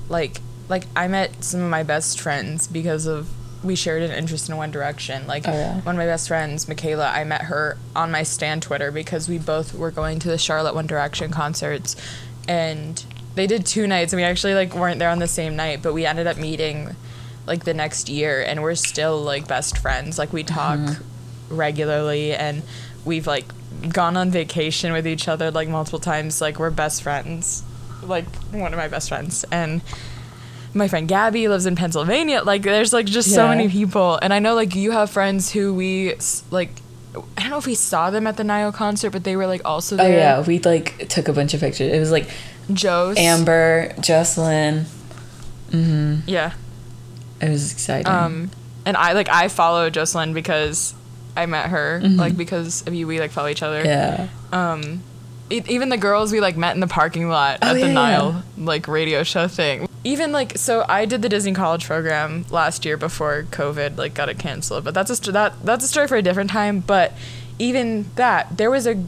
[0.08, 3.28] like like I met some of my best friends because of
[3.62, 5.26] we shared an interest in One Direction.
[5.26, 5.80] Like Oh, yeah.
[5.82, 9.38] one of my best friends, Michaela, I met her on my Stan Twitter because we
[9.38, 11.94] both were going to the Charlotte One Direction concerts
[12.48, 13.04] and
[13.34, 15.92] they did two nights and we actually like weren't there on the same night, but
[15.92, 16.96] we ended up meeting
[17.46, 20.18] like the next year and we're still like best friends.
[20.18, 21.56] Like we talk Mm-hmm.
[21.56, 22.62] regularly and
[23.04, 23.44] we've like
[23.92, 26.40] gone on vacation with each other like multiple times.
[26.40, 27.62] Like we're best friends.
[28.02, 29.44] Like one of my best friends.
[29.50, 29.82] And
[30.74, 32.42] my friend Gabby lives in Pennsylvania.
[32.44, 34.18] Like there's like just so many people.
[34.22, 36.14] And I know like you have friends who we
[36.50, 36.70] like
[37.36, 39.62] I don't know if we saw them at the Niall concert, but they were like
[39.64, 40.06] also there.
[40.06, 41.92] oh yeah, we like took a bunch of pictures.
[41.92, 42.28] It was like
[42.72, 43.16] Joe's.
[43.18, 44.86] Amber, Jocelyn.
[45.70, 46.28] Mm-hmm.
[46.28, 46.52] Yeah.
[47.40, 48.06] It was exciting.
[48.06, 48.50] Um,
[48.84, 50.94] and I like I follow Jocelyn because
[51.36, 53.06] I met her like because of you.
[53.08, 53.82] We like follow each other.
[53.82, 53.88] Mm-hmm.
[54.52, 54.72] yeah.
[54.72, 55.02] Um,
[55.50, 57.92] e- even the girls we like met in the parking lot Oh, at the yeah,
[57.92, 59.88] Niall like radio show thing.
[60.02, 64.28] Even like so, I did the Disney College program last year before COVID like got
[64.28, 64.84] it canceled.
[64.84, 66.80] But that's a st- that that's a story for a different time.
[66.80, 67.12] But
[67.58, 69.04] even that, there was a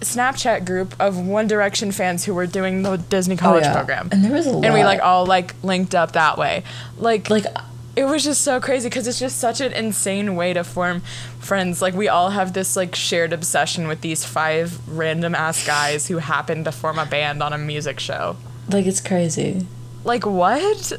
[0.00, 3.74] Snapchat group of One Direction fans who were doing the Disney oh, College Oh, yeah.
[3.74, 6.62] program, And there was a and we like all like linked up that way.
[6.98, 7.62] Like like uh,
[7.96, 11.00] it was just so crazy because it's just such an insane way to form
[11.40, 11.80] friends.
[11.82, 16.18] Like we all have this like shared obsession with these five random ass guys who
[16.18, 18.36] happen to form a band on a music show.
[18.70, 19.66] like it's crazy.
[20.06, 20.92] Like what?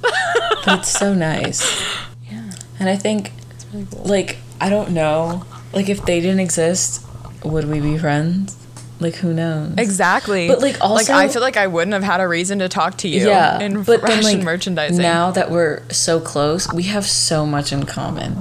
[0.65, 1.61] But it's so nice.
[2.29, 4.03] yeah, And I think it's really cool.
[4.03, 7.05] like I don't know, like if they didn't exist,
[7.43, 8.55] would we be friends?
[8.99, 9.75] Like who knows?
[9.77, 10.47] Exactly.
[10.47, 12.97] But, like, also, like I feel like I wouldn't have had a reason to talk
[12.97, 13.27] to you.
[13.27, 15.01] yeah, in but then like merchandising.
[15.01, 18.33] now that we're so close, we have so much in common,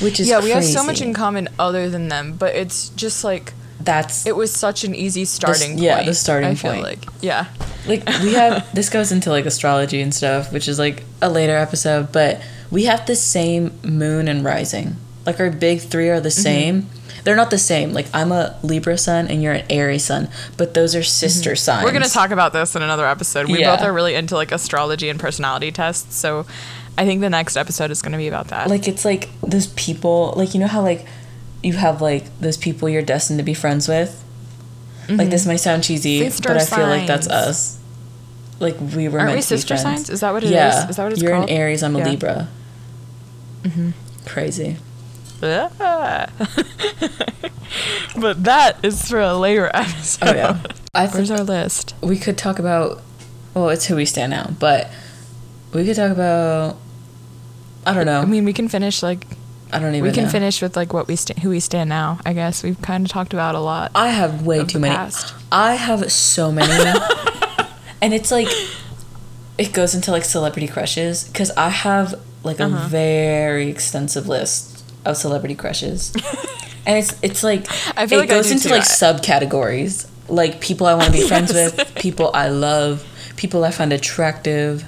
[0.00, 3.22] which is yeah, we have so much in common other than them, but it's just
[3.22, 3.52] like
[3.86, 5.80] That's it was such an easy starting point.
[5.80, 6.06] yeah, point.
[6.06, 6.82] the starting I feel point.
[6.82, 7.46] like yeah.
[7.86, 11.56] like we have this goes into like astrology and stuff, which is like a later
[11.56, 14.96] episode, but we have the same moon and rising.
[15.24, 16.42] Like our big three are the Mm-hmm.
[16.42, 16.90] same.
[17.24, 17.92] They're not the same.
[17.92, 21.78] Like I'm a Libra sun and you're an Aries sun, but those are sister signs.
[21.78, 21.86] Mm-hmm.
[21.86, 23.46] We're gonna talk about this in another episode.
[23.50, 23.74] We Yeah.
[23.76, 26.46] both are really into like astrology and personality tests, so
[26.98, 28.68] I think the next episode is gonna be about that.
[28.70, 31.04] like it's like those people like you know how like
[31.66, 34.10] you have like those people you're destined to be friends with
[35.08, 37.78] like this might sound cheesy Sister but i feel like that's us
[38.58, 39.82] like we were Aren't meant we to be sister friends.
[39.82, 40.10] signs?
[40.10, 40.52] Is that what it is?
[40.52, 41.50] yeah Is that what it's you're called?
[41.50, 42.08] an aries i'm a Yeah.
[42.10, 42.48] libra
[44.24, 44.76] crazy
[45.42, 46.28] Ah.
[48.18, 50.28] but that is for a later episode.
[50.28, 50.62] oh yeah
[50.94, 51.94] i Where's our list?
[52.02, 53.02] we could talk about
[53.54, 54.90] well it's who we stand now but
[55.74, 56.78] we could talk about
[57.84, 59.26] i don't know I mean, we can finish like
[59.76, 60.30] i don't even we can know.
[60.30, 62.18] finish with like what we sta- who we stand now.
[62.24, 63.92] I guess we've kind of talked about a lot.
[63.94, 64.94] I have way too many.
[64.94, 65.34] past.
[65.52, 66.72] I have so many.
[68.02, 68.48] and it's like
[69.58, 72.14] it goes into like celebrity crushes because I have
[72.44, 72.88] like a Uh-huh.
[72.88, 76.12] very extensive list of celebrity crushes.
[76.86, 77.66] and it's it's like
[77.96, 78.74] I feel it like goes into too.
[78.74, 80.08] like I- subcategories.
[80.28, 83.04] Like people I want to be friends with, people I love,
[83.36, 84.84] people I find attractive,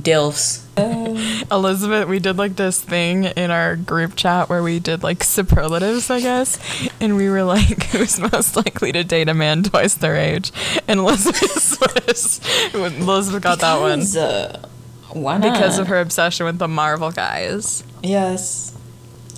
[0.00, 0.61] DILFs.
[1.50, 6.10] Elizabeth, we did like this thing in our group chat where we did like superlatives,
[6.10, 6.58] I guess,
[6.98, 10.50] and we were like, who's most likely to date a man twice their age?
[10.88, 12.40] And Elizabeth was,
[12.74, 14.66] Elizabeth got that one uh,
[15.10, 15.52] why not?
[15.52, 17.84] because of her obsession with the Marvel guys.
[18.02, 18.76] Yes.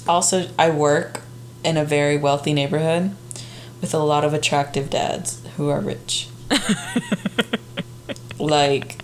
[0.06, 1.22] Also, I work
[1.64, 3.16] in a very wealthy neighborhood
[3.80, 6.28] with a lot of attractive dads who are rich.
[8.38, 9.02] like,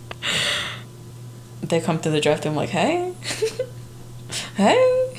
[1.62, 3.12] they come to the draft and I'm like, hey,
[4.56, 5.16] hey.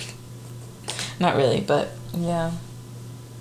[1.19, 2.51] Not really, but yeah.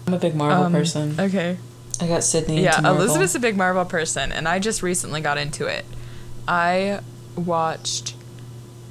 [0.07, 1.18] I'm a big Marvel Um, person.
[1.18, 1.57] Okay.
[2.01, 5.66] I got Sydney Yeah, Elizabeth's a big Marvel person, and I just recently got into
[5.66, 5.84] it.
[6.48, 7.01] I
[7.36, 8.14] watched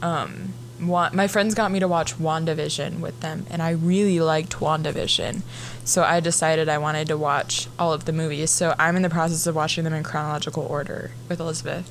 [0.01, 4.57] um, wa- my friends got me to watch WandaVision with them, and I really liked
[4.59, 5.41] WandaVision.
[5.83, 8.51] So I decided I wanted to watch all of the movies.
[8.51, 11.89] So I'm in the process of watching them in chronological order with Elizabeth.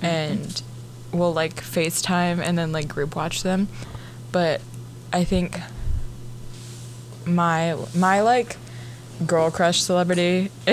[0.00, 0.60] And
[1.12, 3.68] we'll like FaceTime and then like group watch them.
[4.32, 4.60] But
[5.12, 5.58] I think
[7.24, 8.56] my my like
[9.26, 10.50] girl crush celebrity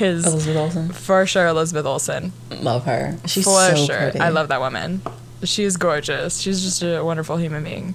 [0.00, 0.88] is Elizabeth Olsen.
[0.92, 2.32] for sure Elizabeth Olsen.
[2.50, 3.18] Love her.
[3.26, 3.96] She's For so sure.
[3.98, 4.18] pretty.
[4.20, 5.02] I love that woman.
[5.44, 6.38] She's gorgeous.
[6.38, 7.94] She's just a wonderful human being.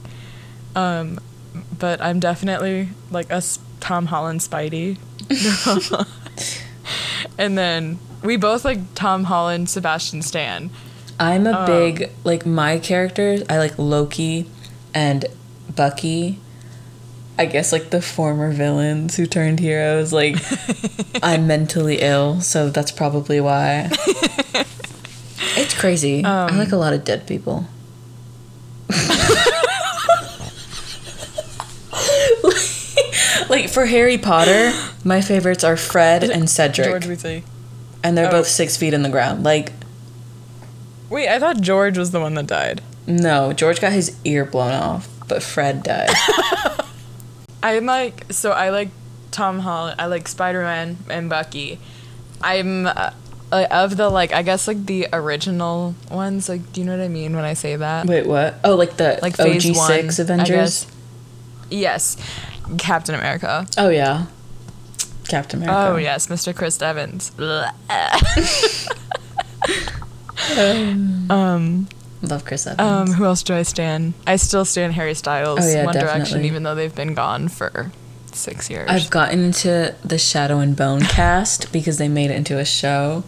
[0.76, 1.20] Um,
[1.80, 3.42] but I'm definitely like a
[3.80, 4.98] Tom Holland Spidey.
[7.38, 10.70] and then we both like Tom Holland, Sebastian Stan.
[11.20, 13.44] I'm a Um, big like my characters.
[13.50, 14.50] I like Loki
[14.94, 15.26] and
[15.76, 16.40] Bucky.
[17.40, 20.12] I guess like the former villains who turned heroes.
[20.14, 20.38] Like
[21.24, 23.90] I'm mentally ill, so that's probably why.
[25.56, 26.24] it's crazy.
[26.24, 27.68] I Um, like a lot of dead people.
[33.50, 34.72] like for Harry Potter,
[35.04, 37.44] my favorites are Fred and Cedric, George Weasley.
[38.04, 38.32] and they're oh.
[38.32, 39.44] both six feet in the ground.
[39.44, 39.72] Like
[41.10, 42.82] Wait, I thought George was the one that died.
[43.06, 46.10] No, George got his ear blown off, but Fred died.
[47.64, 48.90] I'm like so I like
[49.32, 49.96] Tom Holland.
[50.00, 51.80] I like Spider Man and Bucky.
[52.42, 53.12] I'm uh,
[53.52, 56.50] uh, of the like I guess like the original ones.
[56.50, 58.06] Like, do you know what I mean when I say that?
[58.06, 58.56] Wait, what?
[58.64, 60.88] Oh, like the like OG phase one, six Avengers.
[61.70, 62.18] Yes,
[62.78, 63.66] Captain America.
[63.78, 64.28] Oh yeah,
[65.28, 65.94] Captain America.
[65.94, 66.56] Oh yes, Mr.
[66.56, 67.32] Chris Evans.
[71.30, 71.88] um,
[72.22, 72.80] love Chris Evans.
[72.80, 74.14] um, who else do I stand?
[74.26, 77.92] I still stand Harry Styles, Oh, yeah, One Direction, even though they've been gone for
[78.32, 78.90] six years.
[78.90, 83.24] I've gotten into the Shadow and Bone cast because they made it into a show,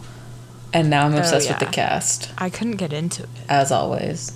[0.72, 2.30] and now I'm Oh, obsessed with the cast.
[2.38, 3.28] I couldn't get into it.
[3.48, 4.32] As always,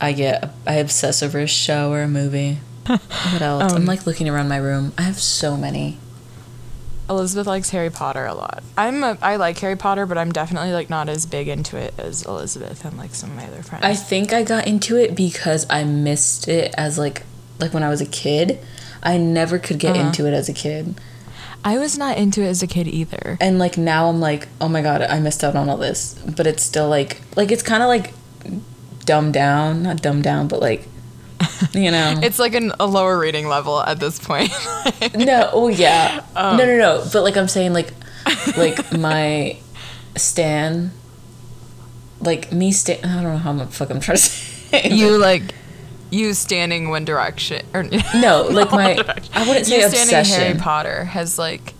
[0.00, 2.58] I get I obsess over a show or a movie.
[2.86, 3.72] What else?
[3.72, 4.92] I'm Um, like looking around my room.
[4.98, 5.98] I have so many.
[7.10, 8.62] Elizabeth likes Harry Potter a lot.
[8.78, 11.92] I'm a, I like Harry Potter, but I'm definitely like not as big into it
[11.98, 13.84] as Elizabeth and like some of my other friends.
[13.84, 17.24] I think I got into it because I missed it as like
[17.58, 18.58] like when I was a kid.
[19.02, 20.06] I never could get Uh-huh.
[20.06, 20.94] into it as a kid.
[21.64, 23.36] I was not into it as a kid either.
[23.40, 26.14] and like now I'm like, oh my god, I missed out on all this.
[26.36, 28.14] But it's still like, like it's kind of like
[29.04, 30.86] dumbed down, not dumbed down, but like,
[31.72, 34.50] you know, It's like an, a lower reading level at this point.
[35.16, 36.56] no, oh yeah, Um.
[36.56, 37.04] no, no, no.
[37.12, 37.92] But like I'm saying, like,
[38.56, 39.58] like my
[40.16, 40.92] stan,
[42.20, 43.04] like me stan.
[43.04, 44.90] I don't know how much fuck I'm trying to say.
[44.90, 45.42] you like
[46.10, 48.98] you standing One Direction or No, like my-
[49.32, 50.58] I wouldn't say you standing Harry.
[50.58, 51.74] Potter has like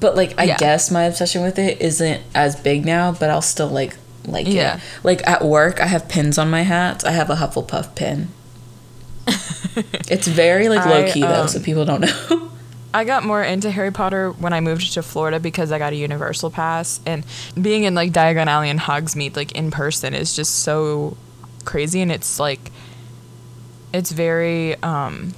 [0.00, 0.56] But like I Yeah.
[0.56, 4.76] guess my obsession with it isn't as big now, but I'll still like like Yeah.
[4.76, 4.82] it.
[5.04, 7.04] Like at work, I have pins on my hats.
[7.04, 8.28] I have a Hufflepuff pin.
[10.10, 12.50] It's very like low I, key though, um, so people don't know.
[12.92, 15.96] I got more into Harry Potter when I moved to Florida because I got a
[15.96, 17.24] Universal pass and
[17.60, 21.16] being in like Diagon Alley and Hogsmeade like in person is just so
[21.64, 22.72] crazy and it's like
[23.92, 25.34] it's very um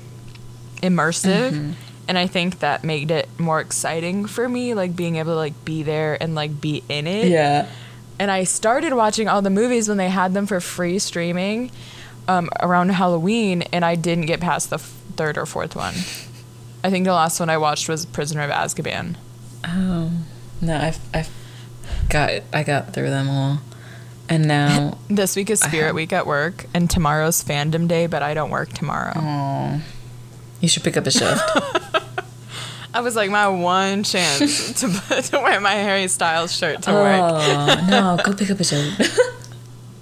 [0.83, 1.75] immersive
[2.09, 5.65] and I think that made it more exciting for me like being able to like
[5.65, 7.29] be there and like be in it.
[7.29, 7.67] yeah.
[8.19, 11.71] And I started watching all the movies when they had them for free streaming
[12.31, 15.95] um, around Halloween, and I didn't get past the f- third or fourth one.
[16.85, 19.17] I think the last one I watched was Prisoner of Azkaban.
[19.67, 20.11] Oh
[20.61, 21.27] no, I've I
[22.09, 23.59] got I got through them all,
[24.29, 28.23] and now This week is Spirit have- Week at work, and tomorrow's Fandom Day, but
[28.23, 29.13] I don't work tomorrow.
[29.17, 29.83] oh,
[30.61, 31.43] you should pick up a shift.
[32.93, 37.21] I was like, my one chance to, to wear my Harry Styles shirt to work.
[37.23, 39.11] oh no, go pick up a shift.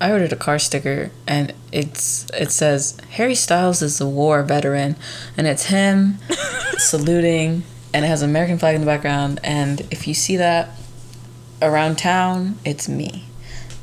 [0.00, 4.96] I ordered a car sticker and it's it says Harry Styles is a war veteran
[5.36, 6.18] and it's him
[6.78, 10.70] saluting and it has an American flag in the background and if you see that
[11.60, 13.24] around town, it's me.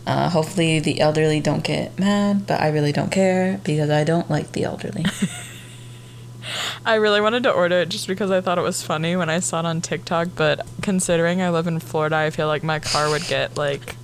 [0.08, 4.30] Uh, hopefully the elderly don't get mad, but I really don't care because I don't
[4.30, 5.06] like the elderly.
[6.86, 9.40] I really wanted to order it just because I thought it was funny when I
[9.40, 13.10] saw it on TikTok, but considering I live in Florida, I feel like my car
[13.10, 13.96] would get like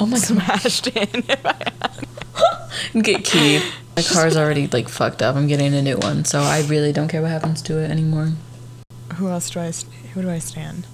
[0.00, 3.62] Oh my god, smashed in if I get keyed.
[3.96, 5.36] My car's already like fucked up.
[5.36, 8.32] I'm getting a new one, so I really don't care what happens to it anymore.
[9.16, 9.72] Who else do I?
[10.14, 10.86] Who do I stand?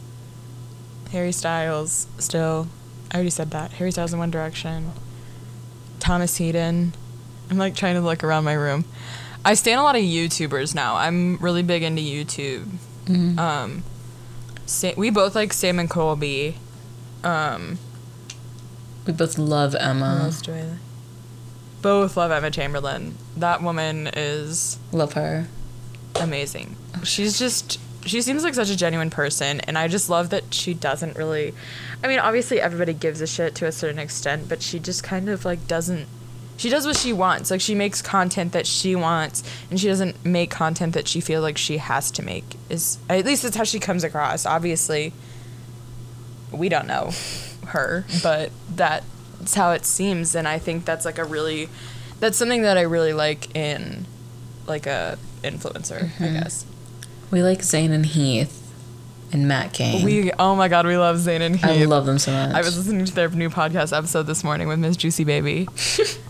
[1.12, 2.66] Harry Styles, still.
[3.12, 3.72] I already said that.
[3.72, 4.92] Harry Styles in One Direction.
[6.00, 6.92] Thomas Headon.
[7.50, 8.84] I'm like trying to look around my room.
[9.44, 10.96] I stand a lot of YouTubers now.
[10.96, 12.66] I'm really big into YouTube.
[13.04, 13.38] Mhm.
[13.38, 13.84] Um,
[14.66, 16.56] Sa- we both like Sam and Colby.
[17.22, 17.78] Um,
[19.06, 20.32] We both love Emma.
[21.82, 23.16] both love Emma Chamberlain.
[23.36, 25.46] That woman is Love her.
[26.20, 26.76] amazing.
[27.02, 30.74] She's just she seems like such a genuine person and I just love that she
[30.74, 31.54] doesn't really
[32.02, 35.28] I mean, obviously everybody gives a shit to a certain extent, but she just kind
[35.28, 36.06] of like doesn't
[36.56, 37.50] she does what she wants.
[37.50, 41.42] Like she makes content that she wants and she doesn't make content that she feels
[41.42, 42.56] like she has to make.
[42.70, 44.46] Is at least that's how she comes across.
[44.46, 45.12] Obviously
[46.52, 47.10] we don't know
[47.66, 51.68] her, but that's how it seems and I think that's like a really
[52.20, 54.06] that's something that I really like in
[54.66, 56.34] like a influencer, I mm-hmm.
[56.34, 56.64] guess.
[57.30, 58.72] We like Zane and Heath
[59.32, 60.04] and Matt Kane.
[60.04, 61.64] We oh my god, we love Zane and Heath.
[61.64, 62.54] I love them so much.
[62.54, 65.68] I was listening to their new podcast episode this morning with Miss Juicy Baby.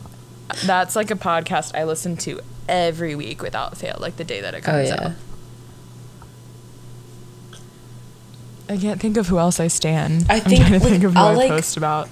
[0.64, 4.55] That's like a podcast I listen to every week without fail, like the day that
[4.55, 5.09] it Oh comes yeah.
[5.09, 5.12] out.
[8.68, 10.26] I can't think of who else I stand.
[10.30, 12.08] I I'm think, trying to like, think of who I'll, I like- post about.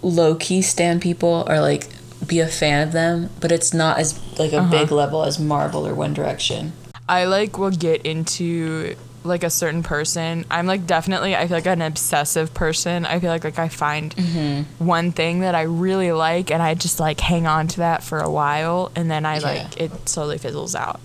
[0.00, 1.88] Low key stand people or like
[2.26, 4.70] be a fan of them, but it's not as like a Uh-huh.
[4.70, 6.72] big level as Marvel or One Direction.
[7.08, 10.44] I like will get into like a certain person.
[10.52, 13.06] I'm like definitely I feel like an obsessive person.
[13.06, 14.86] I feel like like I find Mm-hmm.
[14.86, 18.20] one thing that I really like and I just like hang on to that for
[18.20, 19.46] a while and then I Yeah.
[19.48, 21.00] like it slowly fizzles out.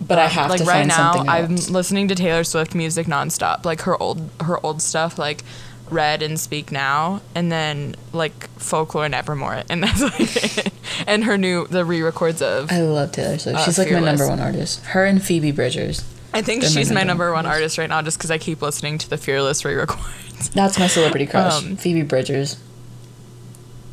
[0.00, 3.64] But I Um, have like to right now I'm listening to Taylor Swift music nonstop.
[3.64, 5.42] Like her old her old stuff like
[5.90, 10.72] Red and Speak Now and then like Folklore and Evermore and that's like it.
[11.06, 13.56] and her new the re-records of I love Taylor Swift.
[13.58, 14.84] Uh, She's like my number one artist.
[14.86, 16.04] Her and Phoebe Bridgers.
[16.34, 18.98] I think They're she's my number one artist right now just because I keep listening
[18.98, 20.50] to the Fearless re-records.
[20.50, 21.54] That's my celebrity crush.
[21.64, 22.58] Um, Phoebe Bridgers.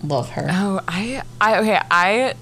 [0.03, 0.47] Love her.
[0.49, 2.33] Oh, I, I okay, I,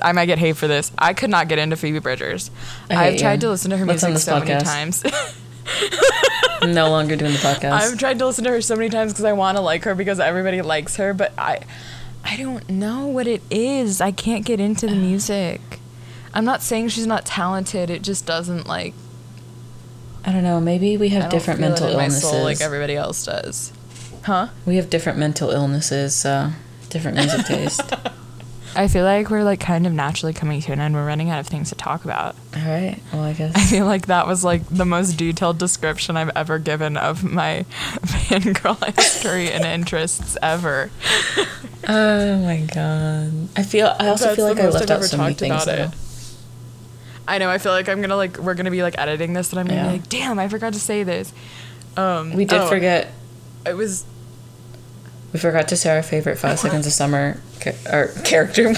[0.00, 0.92] I might get hate for this.
[0.98, 2.50] I could not get into Phoebe Bridgers.
[2.88, 3.40] I I've hate tried you.
[3.40, 4.64] to listen to her Let's music so many podcast.
[4.64, 5.02] times.
[6.62, 7.72] No longer doing the podcast.
[7.72, 9.94] I've tried to listen to her so many times because I want to like her
[9.94, 11.60] because everybody likes her, but I,
[12.22, 14.00] I don't know what it is.
[14.00, 15.60] I can't get into the music.
[16.34, 17.88] I'm not saying she's not talented.
[17.88, 18.92] It just doesn't like.
[20.24, 20.60] I don't know.
[20.60, 22.22] Maybe we have different mental illnesses.
[22.22, 23.72] soul like everybody else does.
[24.24, 24.48] Huh?
[24.66, 26.50] we have different mental illnesses, so
[26.90, 27.80] different music taste.
[28.76, 30.94] I feel like we're like kind of naturally coming to an end.
[30.94, 32.36] We're running out of things to talk about.
[32.56, 32.98] All right.
[33.12, 33.52] Well, I guess.
[33.56, 37.64] I feel like that was like the most detailed description I've ever given of my
[38.02, 40.90] fangirl history and interests ever.
[41.88, 43.48] Oh my god.
[43.56, 43.86] I feel.
[43.98, 45.62] I also That's feel like I left I've out so many talked things.
[45.62, 45.90] about it.
[47.26, 47.48] I know.
[47.48, 49.80] I feel like I'm gonna like we're gonna be like editing this, and I'm gonna
[49.80, 49.86] Yeah.
[49.86, 51.32] be like, damn, I forgot to say this.
[51.96, 53.10] Um, We did oh, forget.
[53.66, 54.04] It was
[55.32, 58.72] We forgot to say our favorite Five Seconds of Summer ca- or character.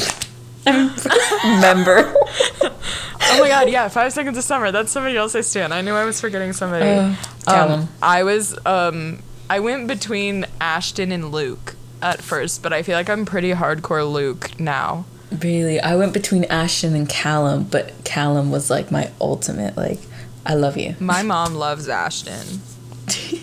[0.64, 2.14] member.
[2.62, 4.70] oh my god, yeah, Five Seconds of Summer.
[4.70, 5.74] That's somebody else I stand.
[5.74, 6.88] I knew I was forgetting somebody.
[6.88, 7.14] Uh,
[7.46, 7.80] Calum.
[7.80, 12.96] Um, I was um I went between Ashton and Luke at first, but I feel
[12.96, 15.04] like I'm pretty hardcore Luke now.
[15.40, 19.76] Really, I went between Ashton and Calum, but Calum was like my ultimate.
[19.76, 20.00] Like,
[20.44, 20.94] I love you.
[21.00, 22.60] My mom loves Ashton.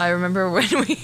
[0.00, 0.94] I remember when we,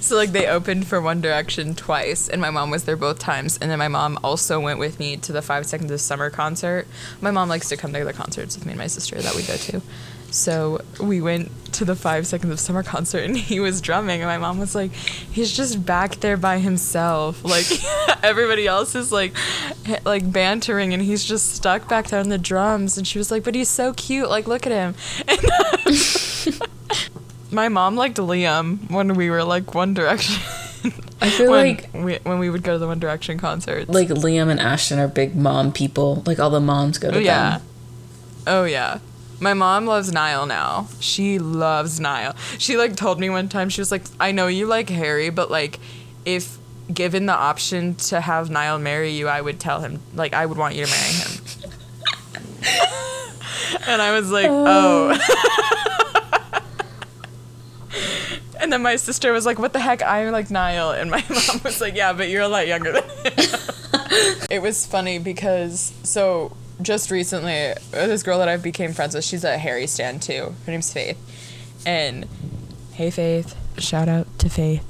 [0.00, 3.58] so like they opened for One Direction twice, and my mom was there both times.
[3.58, 6.86] And then my mom also went with me to the Five Seconds of Summer concert.
[7.20, 9.42] My mom likes to come to the concerts with me and my sister that we
[9.42, 9.82] go to.
[10.30, 14.28] So we went to the Five Seconds of Summer concert, and he was drumming, and
[14.28, 17.44] my mom was like, "He's just back there by himself.
[17.44, 17.66] Like
[18.22, 19.34] everybody else is like,
[20.04, 23.44] like bantering, and he's just stuck back there on the drums." And she was like,
[23.44, 24.28] "But he's so cute.
[24.28, 24.94] Like look at him."
[25.28, 26.66] Uh,
[27.56, 30.42] My mom liked Liam when we were like One Direction.
[31.22, 33.88] I feel when like we, when we would go to the One Direction concerts.
[33.88, 36.22] like Liam and Ashton are big mom people.
[36.26, 37.66] Like all the moms go to oh yeah, them.
[38.46, 38.98] oh yeah.
[39.40, 40.88] My mom loves Niall now.
[41.00, 42.36] She loves Niall.
[42.58, 45.50] She like told me one time she was like, "I know you like Harry, but
[45.50, 45.80] like,
[46.26, 46.58] if
[46.92, 50.58] given the option to have Niall marry you, I would tell him like I would
[50.58, 51.40] want you to marry him."
[53.88, 55.18] and I was like, "Oh."
[58.60, 60.02] And then my sister was like, "What the heck?
[60.02, 63.04] I'm like Niall." And my mom was like, "Yeah, but you're a lot younger than
[63.04, 63.32] him."
[64.50, 69.24] it was funny because so just recently, uh, this girl that I became friends with,
[69.24, 70.54] she's a Harry stan too.
[70.66, 71.16] Her name's Faith,
[71.86, 72.26] and
[72.92, 74.84] hey Faith, shout out to Faith.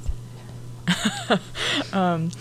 [1.93, 2.31] um,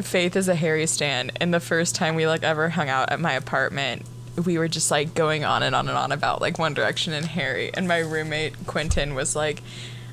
[0.00, 3.18] Faith is a Harry stan, and the first time we like ever hung out at
[3.18, 4.06] my apartment,
[4.44, 7.26] we were just like going on and on and on about like One Direction and
[7.26, 7.74] Harry.
[7.74, 9.60] And my roommate Quentin was like,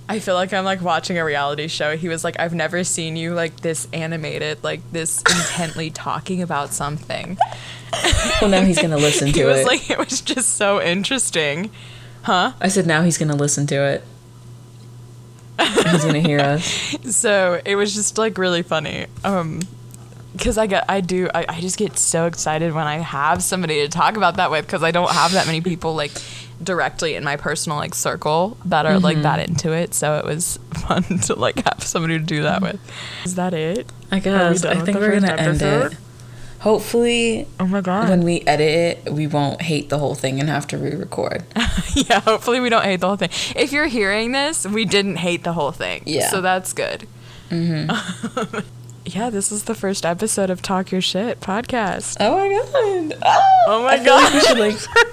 [0.09, 1.95] I feel like I'm like watching a reality show.
[1.95, 6.73] He was like, I've never seen you like this animated, like this intently talking about
[6.73, 7.37] something.
[8.41, 9.35] Well, now he's gonna listen to it.
[9.35, 9.67] he was it.
[9.67, 11.69] like, it was just so interesting.
[12.23, 12.53] Huh?
[12.59, 14.03] I said now he's gonna listen to it.
[15.59, 16.95] he's gonna hear us.
[17.03, 19.05] So it was just like really funny.
[19.23, 19.61] Um,
[20.33, 23.81] because I get I do I, I just get so excited when I have somebody
[23.81, 26.11] to talk about that with because I don't have that many people like
[26.61, 29.93] directly in my personal like circle that are like that into it.
[29.93, 32.79] So it was fun to like have somebody to do that with.
[33.25, 33.91] Is that it?
[34.11, 34.65] I guess.
[34.65, 35.97] I think we're gonna end it.
[36.61, 38.09] Hopefully, Oh my god.
[38.09, 41.45] when we edit it, we won't hate the whole thing and have to re-record.
[41.93, 43.29] yeah, hopefully we don't hate the whole thing.
[43.55, 46.03] If you're hearing this, we didn't hate the whole thing.
[46.05, 46.29] Yeah.
[46.29, 47.07] So that's good.
[47.49, 48.59] Mm-hmm.
[49.15, 52.17] yeah, this is the first episode of Talk Your Shit podcast.
[52.19, 52.49] Oh my
[53.11, 53.19] god!
[53.25, 54.47] Oh, Oh my I feel like we God.
[54.47, 54.57] should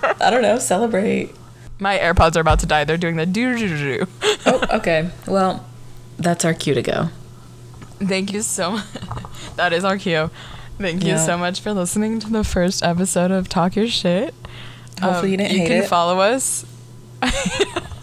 [0.03, 1.35] like, I don't know, celebrate.
[1.79, 2.85] My AirPods are about to die.
[2.85, 4.07] They're doing the doo doo doo doo.
[4.47, 5.11] Oh, okay.
[5.27, 5.67] Well,
[6.19, 7.09] that's our cue to go.
[8.01, 8.87] Thank you so much.
[9.57, 10.31] That is our cue.
[10.79, 11.25] Thank you Yeah.
[11.25, 14.35] so much for listening to the first episode of Talk Your Shit.
[15.01, 15.75] Hopefully you um, didn't you hate it.
[15.77, 16.67] You can follow us.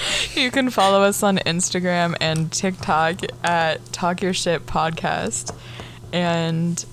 [0.34, 5.54] you can follow us on Instagram and TikTok at Talk Your Shit Podcast.
[6.12, 6.84] And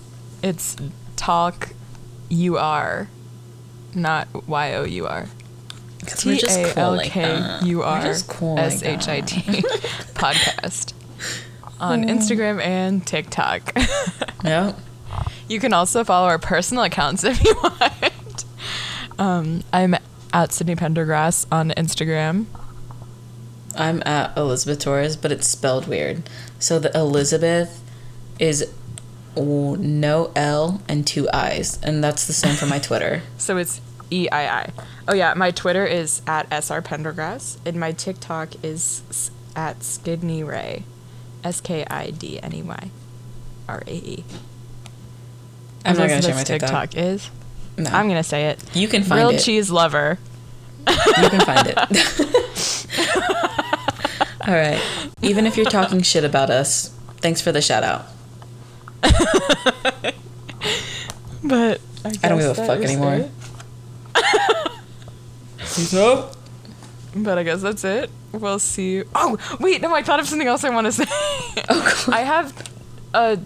[0.43, 0.76] it's
[1.16, 1.70] Talk
[2.30, 3.10] U R,
[3.93, 5.28] not Y O U R.
[6.06, 7.60] T A L K.
[7.64, 9.41] U R just cool like S H I T
[10.14, 10.93] podcast
[11.80, 13.76] on Instagram and TikTok.
[14.43, 14.78] Yep.
[15.47, 18.45] You can also follow our personal accounts if you want.
[19.18, 19.95] Um, I'm
[20.32, 22.45] at Sydney Pendergrass on Instagram.
[23.78, 26.23] I'm at Elizabeth Torres, but it's spelled weird.
[26.59, 27.82] So the Elizabeth
[28.39, 28.71] is
[29.38, 33.21] no L and two I's, and that's the same for my Twitter.
[33.38, 34.69] So it's E I I.
[35.07, 40.84] Oh yeah, my Twitter is at SR Pendergrass, and my TikTok is at Skidney Rae,
[41.43, 42.89] S K I D N E Y,
[43.67, 44.23] R A E.
[45.84, 46.89] I'm not gonna share my TikTok.
[46.91, 47.30] TikTok is.
[47.78, 48.63] No, I'm gonna say it.
[48.76, 49.43] you can find Grilled it.
[49.43, 50.17] cheese lover.
[50.88, 51.78] You can find it.
[54.47, 54.81] All right.
[55.21, 58.05] Even if you're talking shit about us, thanks for the shout out.
[61.43, 63.13] But I, I don't give guess a fuck anymore.
[63.13, 63.29] it.
[67.15, 68.09] But I guess that's it.
[68.31, 68.93] We'll see.
[68.95, 69.07] You.
[69.13, 71.05] Oh wait, no, I thought of something else I want to say.
[71.07, 72.13] Oh, cool.
[72.13, 72.71] I have
[73.13, 73.39] a,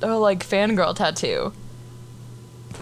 [0.00, 1.52] a like fangirl tattoo.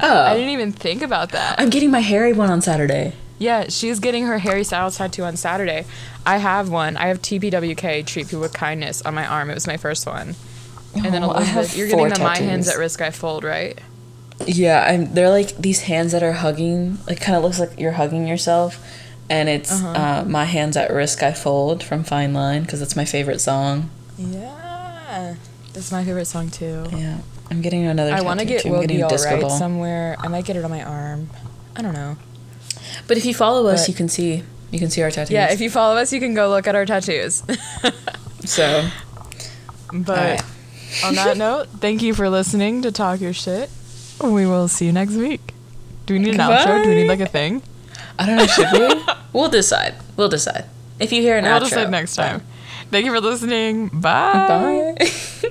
[0.02, 1.58] Oh, I didn't even think about that.
[1.60, 3.12] I'm getting my Harry one on Saturday.
[3.41, 5.84] Yeah, she's getting her Harry Styles tattoo on Saturday.
[6.24, 6.97] I have one.
[6.97, 9.51] I have TPWK, Treat People with Kindness, on my arm.
[9.51, 10.36] It was my first one.
[10.95, 13.76] And then Oh, have Elizabeth, you're getting the My Hands at Risk I Fold, right?
[14.47, 15.12] Yeah, I'm.
[15.14, 16.99] They're like these hands that are hugging.
[17.07, 18.78] Like, kind of looks like you're hugging yourself,
[19.28, 19.88] and it's Uh-huh.
[19.88, 23.91] uh, "My Hands at Risk I Fold" from Fine Line because that's my favorite song.
[24.18, 25.34] Yeah.
[25.72, 26.86] That's my favorite song too.
[26.91, 27.18] Yeah,
[27.51, 28.12] I'm getting another.
[28.12, 28.64] I want to get.
[28.64, 30.16] Will Be Alright somewhere.
[30.18, 31.30] I might get it on my arm.
[31.76, 32.16] I don't know.
[33.11, 35.32] But if you follow us, But- you can see you can see our tattoos.
[35.32, 37.42] Yeah, if you follow us, you can go look at our tattoos.
[38.44, 38.88] so.
[39.92, 40.42] but Alright.
[41.04, 43.68] on that note, thank you for listening to Talk Your Shit.
[44.22, 45.54] We will see you next week.
[46.06, 46.84] Do we need an outro?
[46.84, 47.62] Do we need like a thing?
[48.16, 48.46] I don't know.
[48.46, 49.02] Should we?
[49.32, 49.96] we'll decide.
[50.16, 50.66] We'll decide.
[51.00, 52.38] If you hear an We'll outro, decide next fine.
[52.38, 52.46] time.
[52.92, 53.88] Thank you for listening.
[53.88, 54.94] Bye.
[55.42, 55.50] Bye.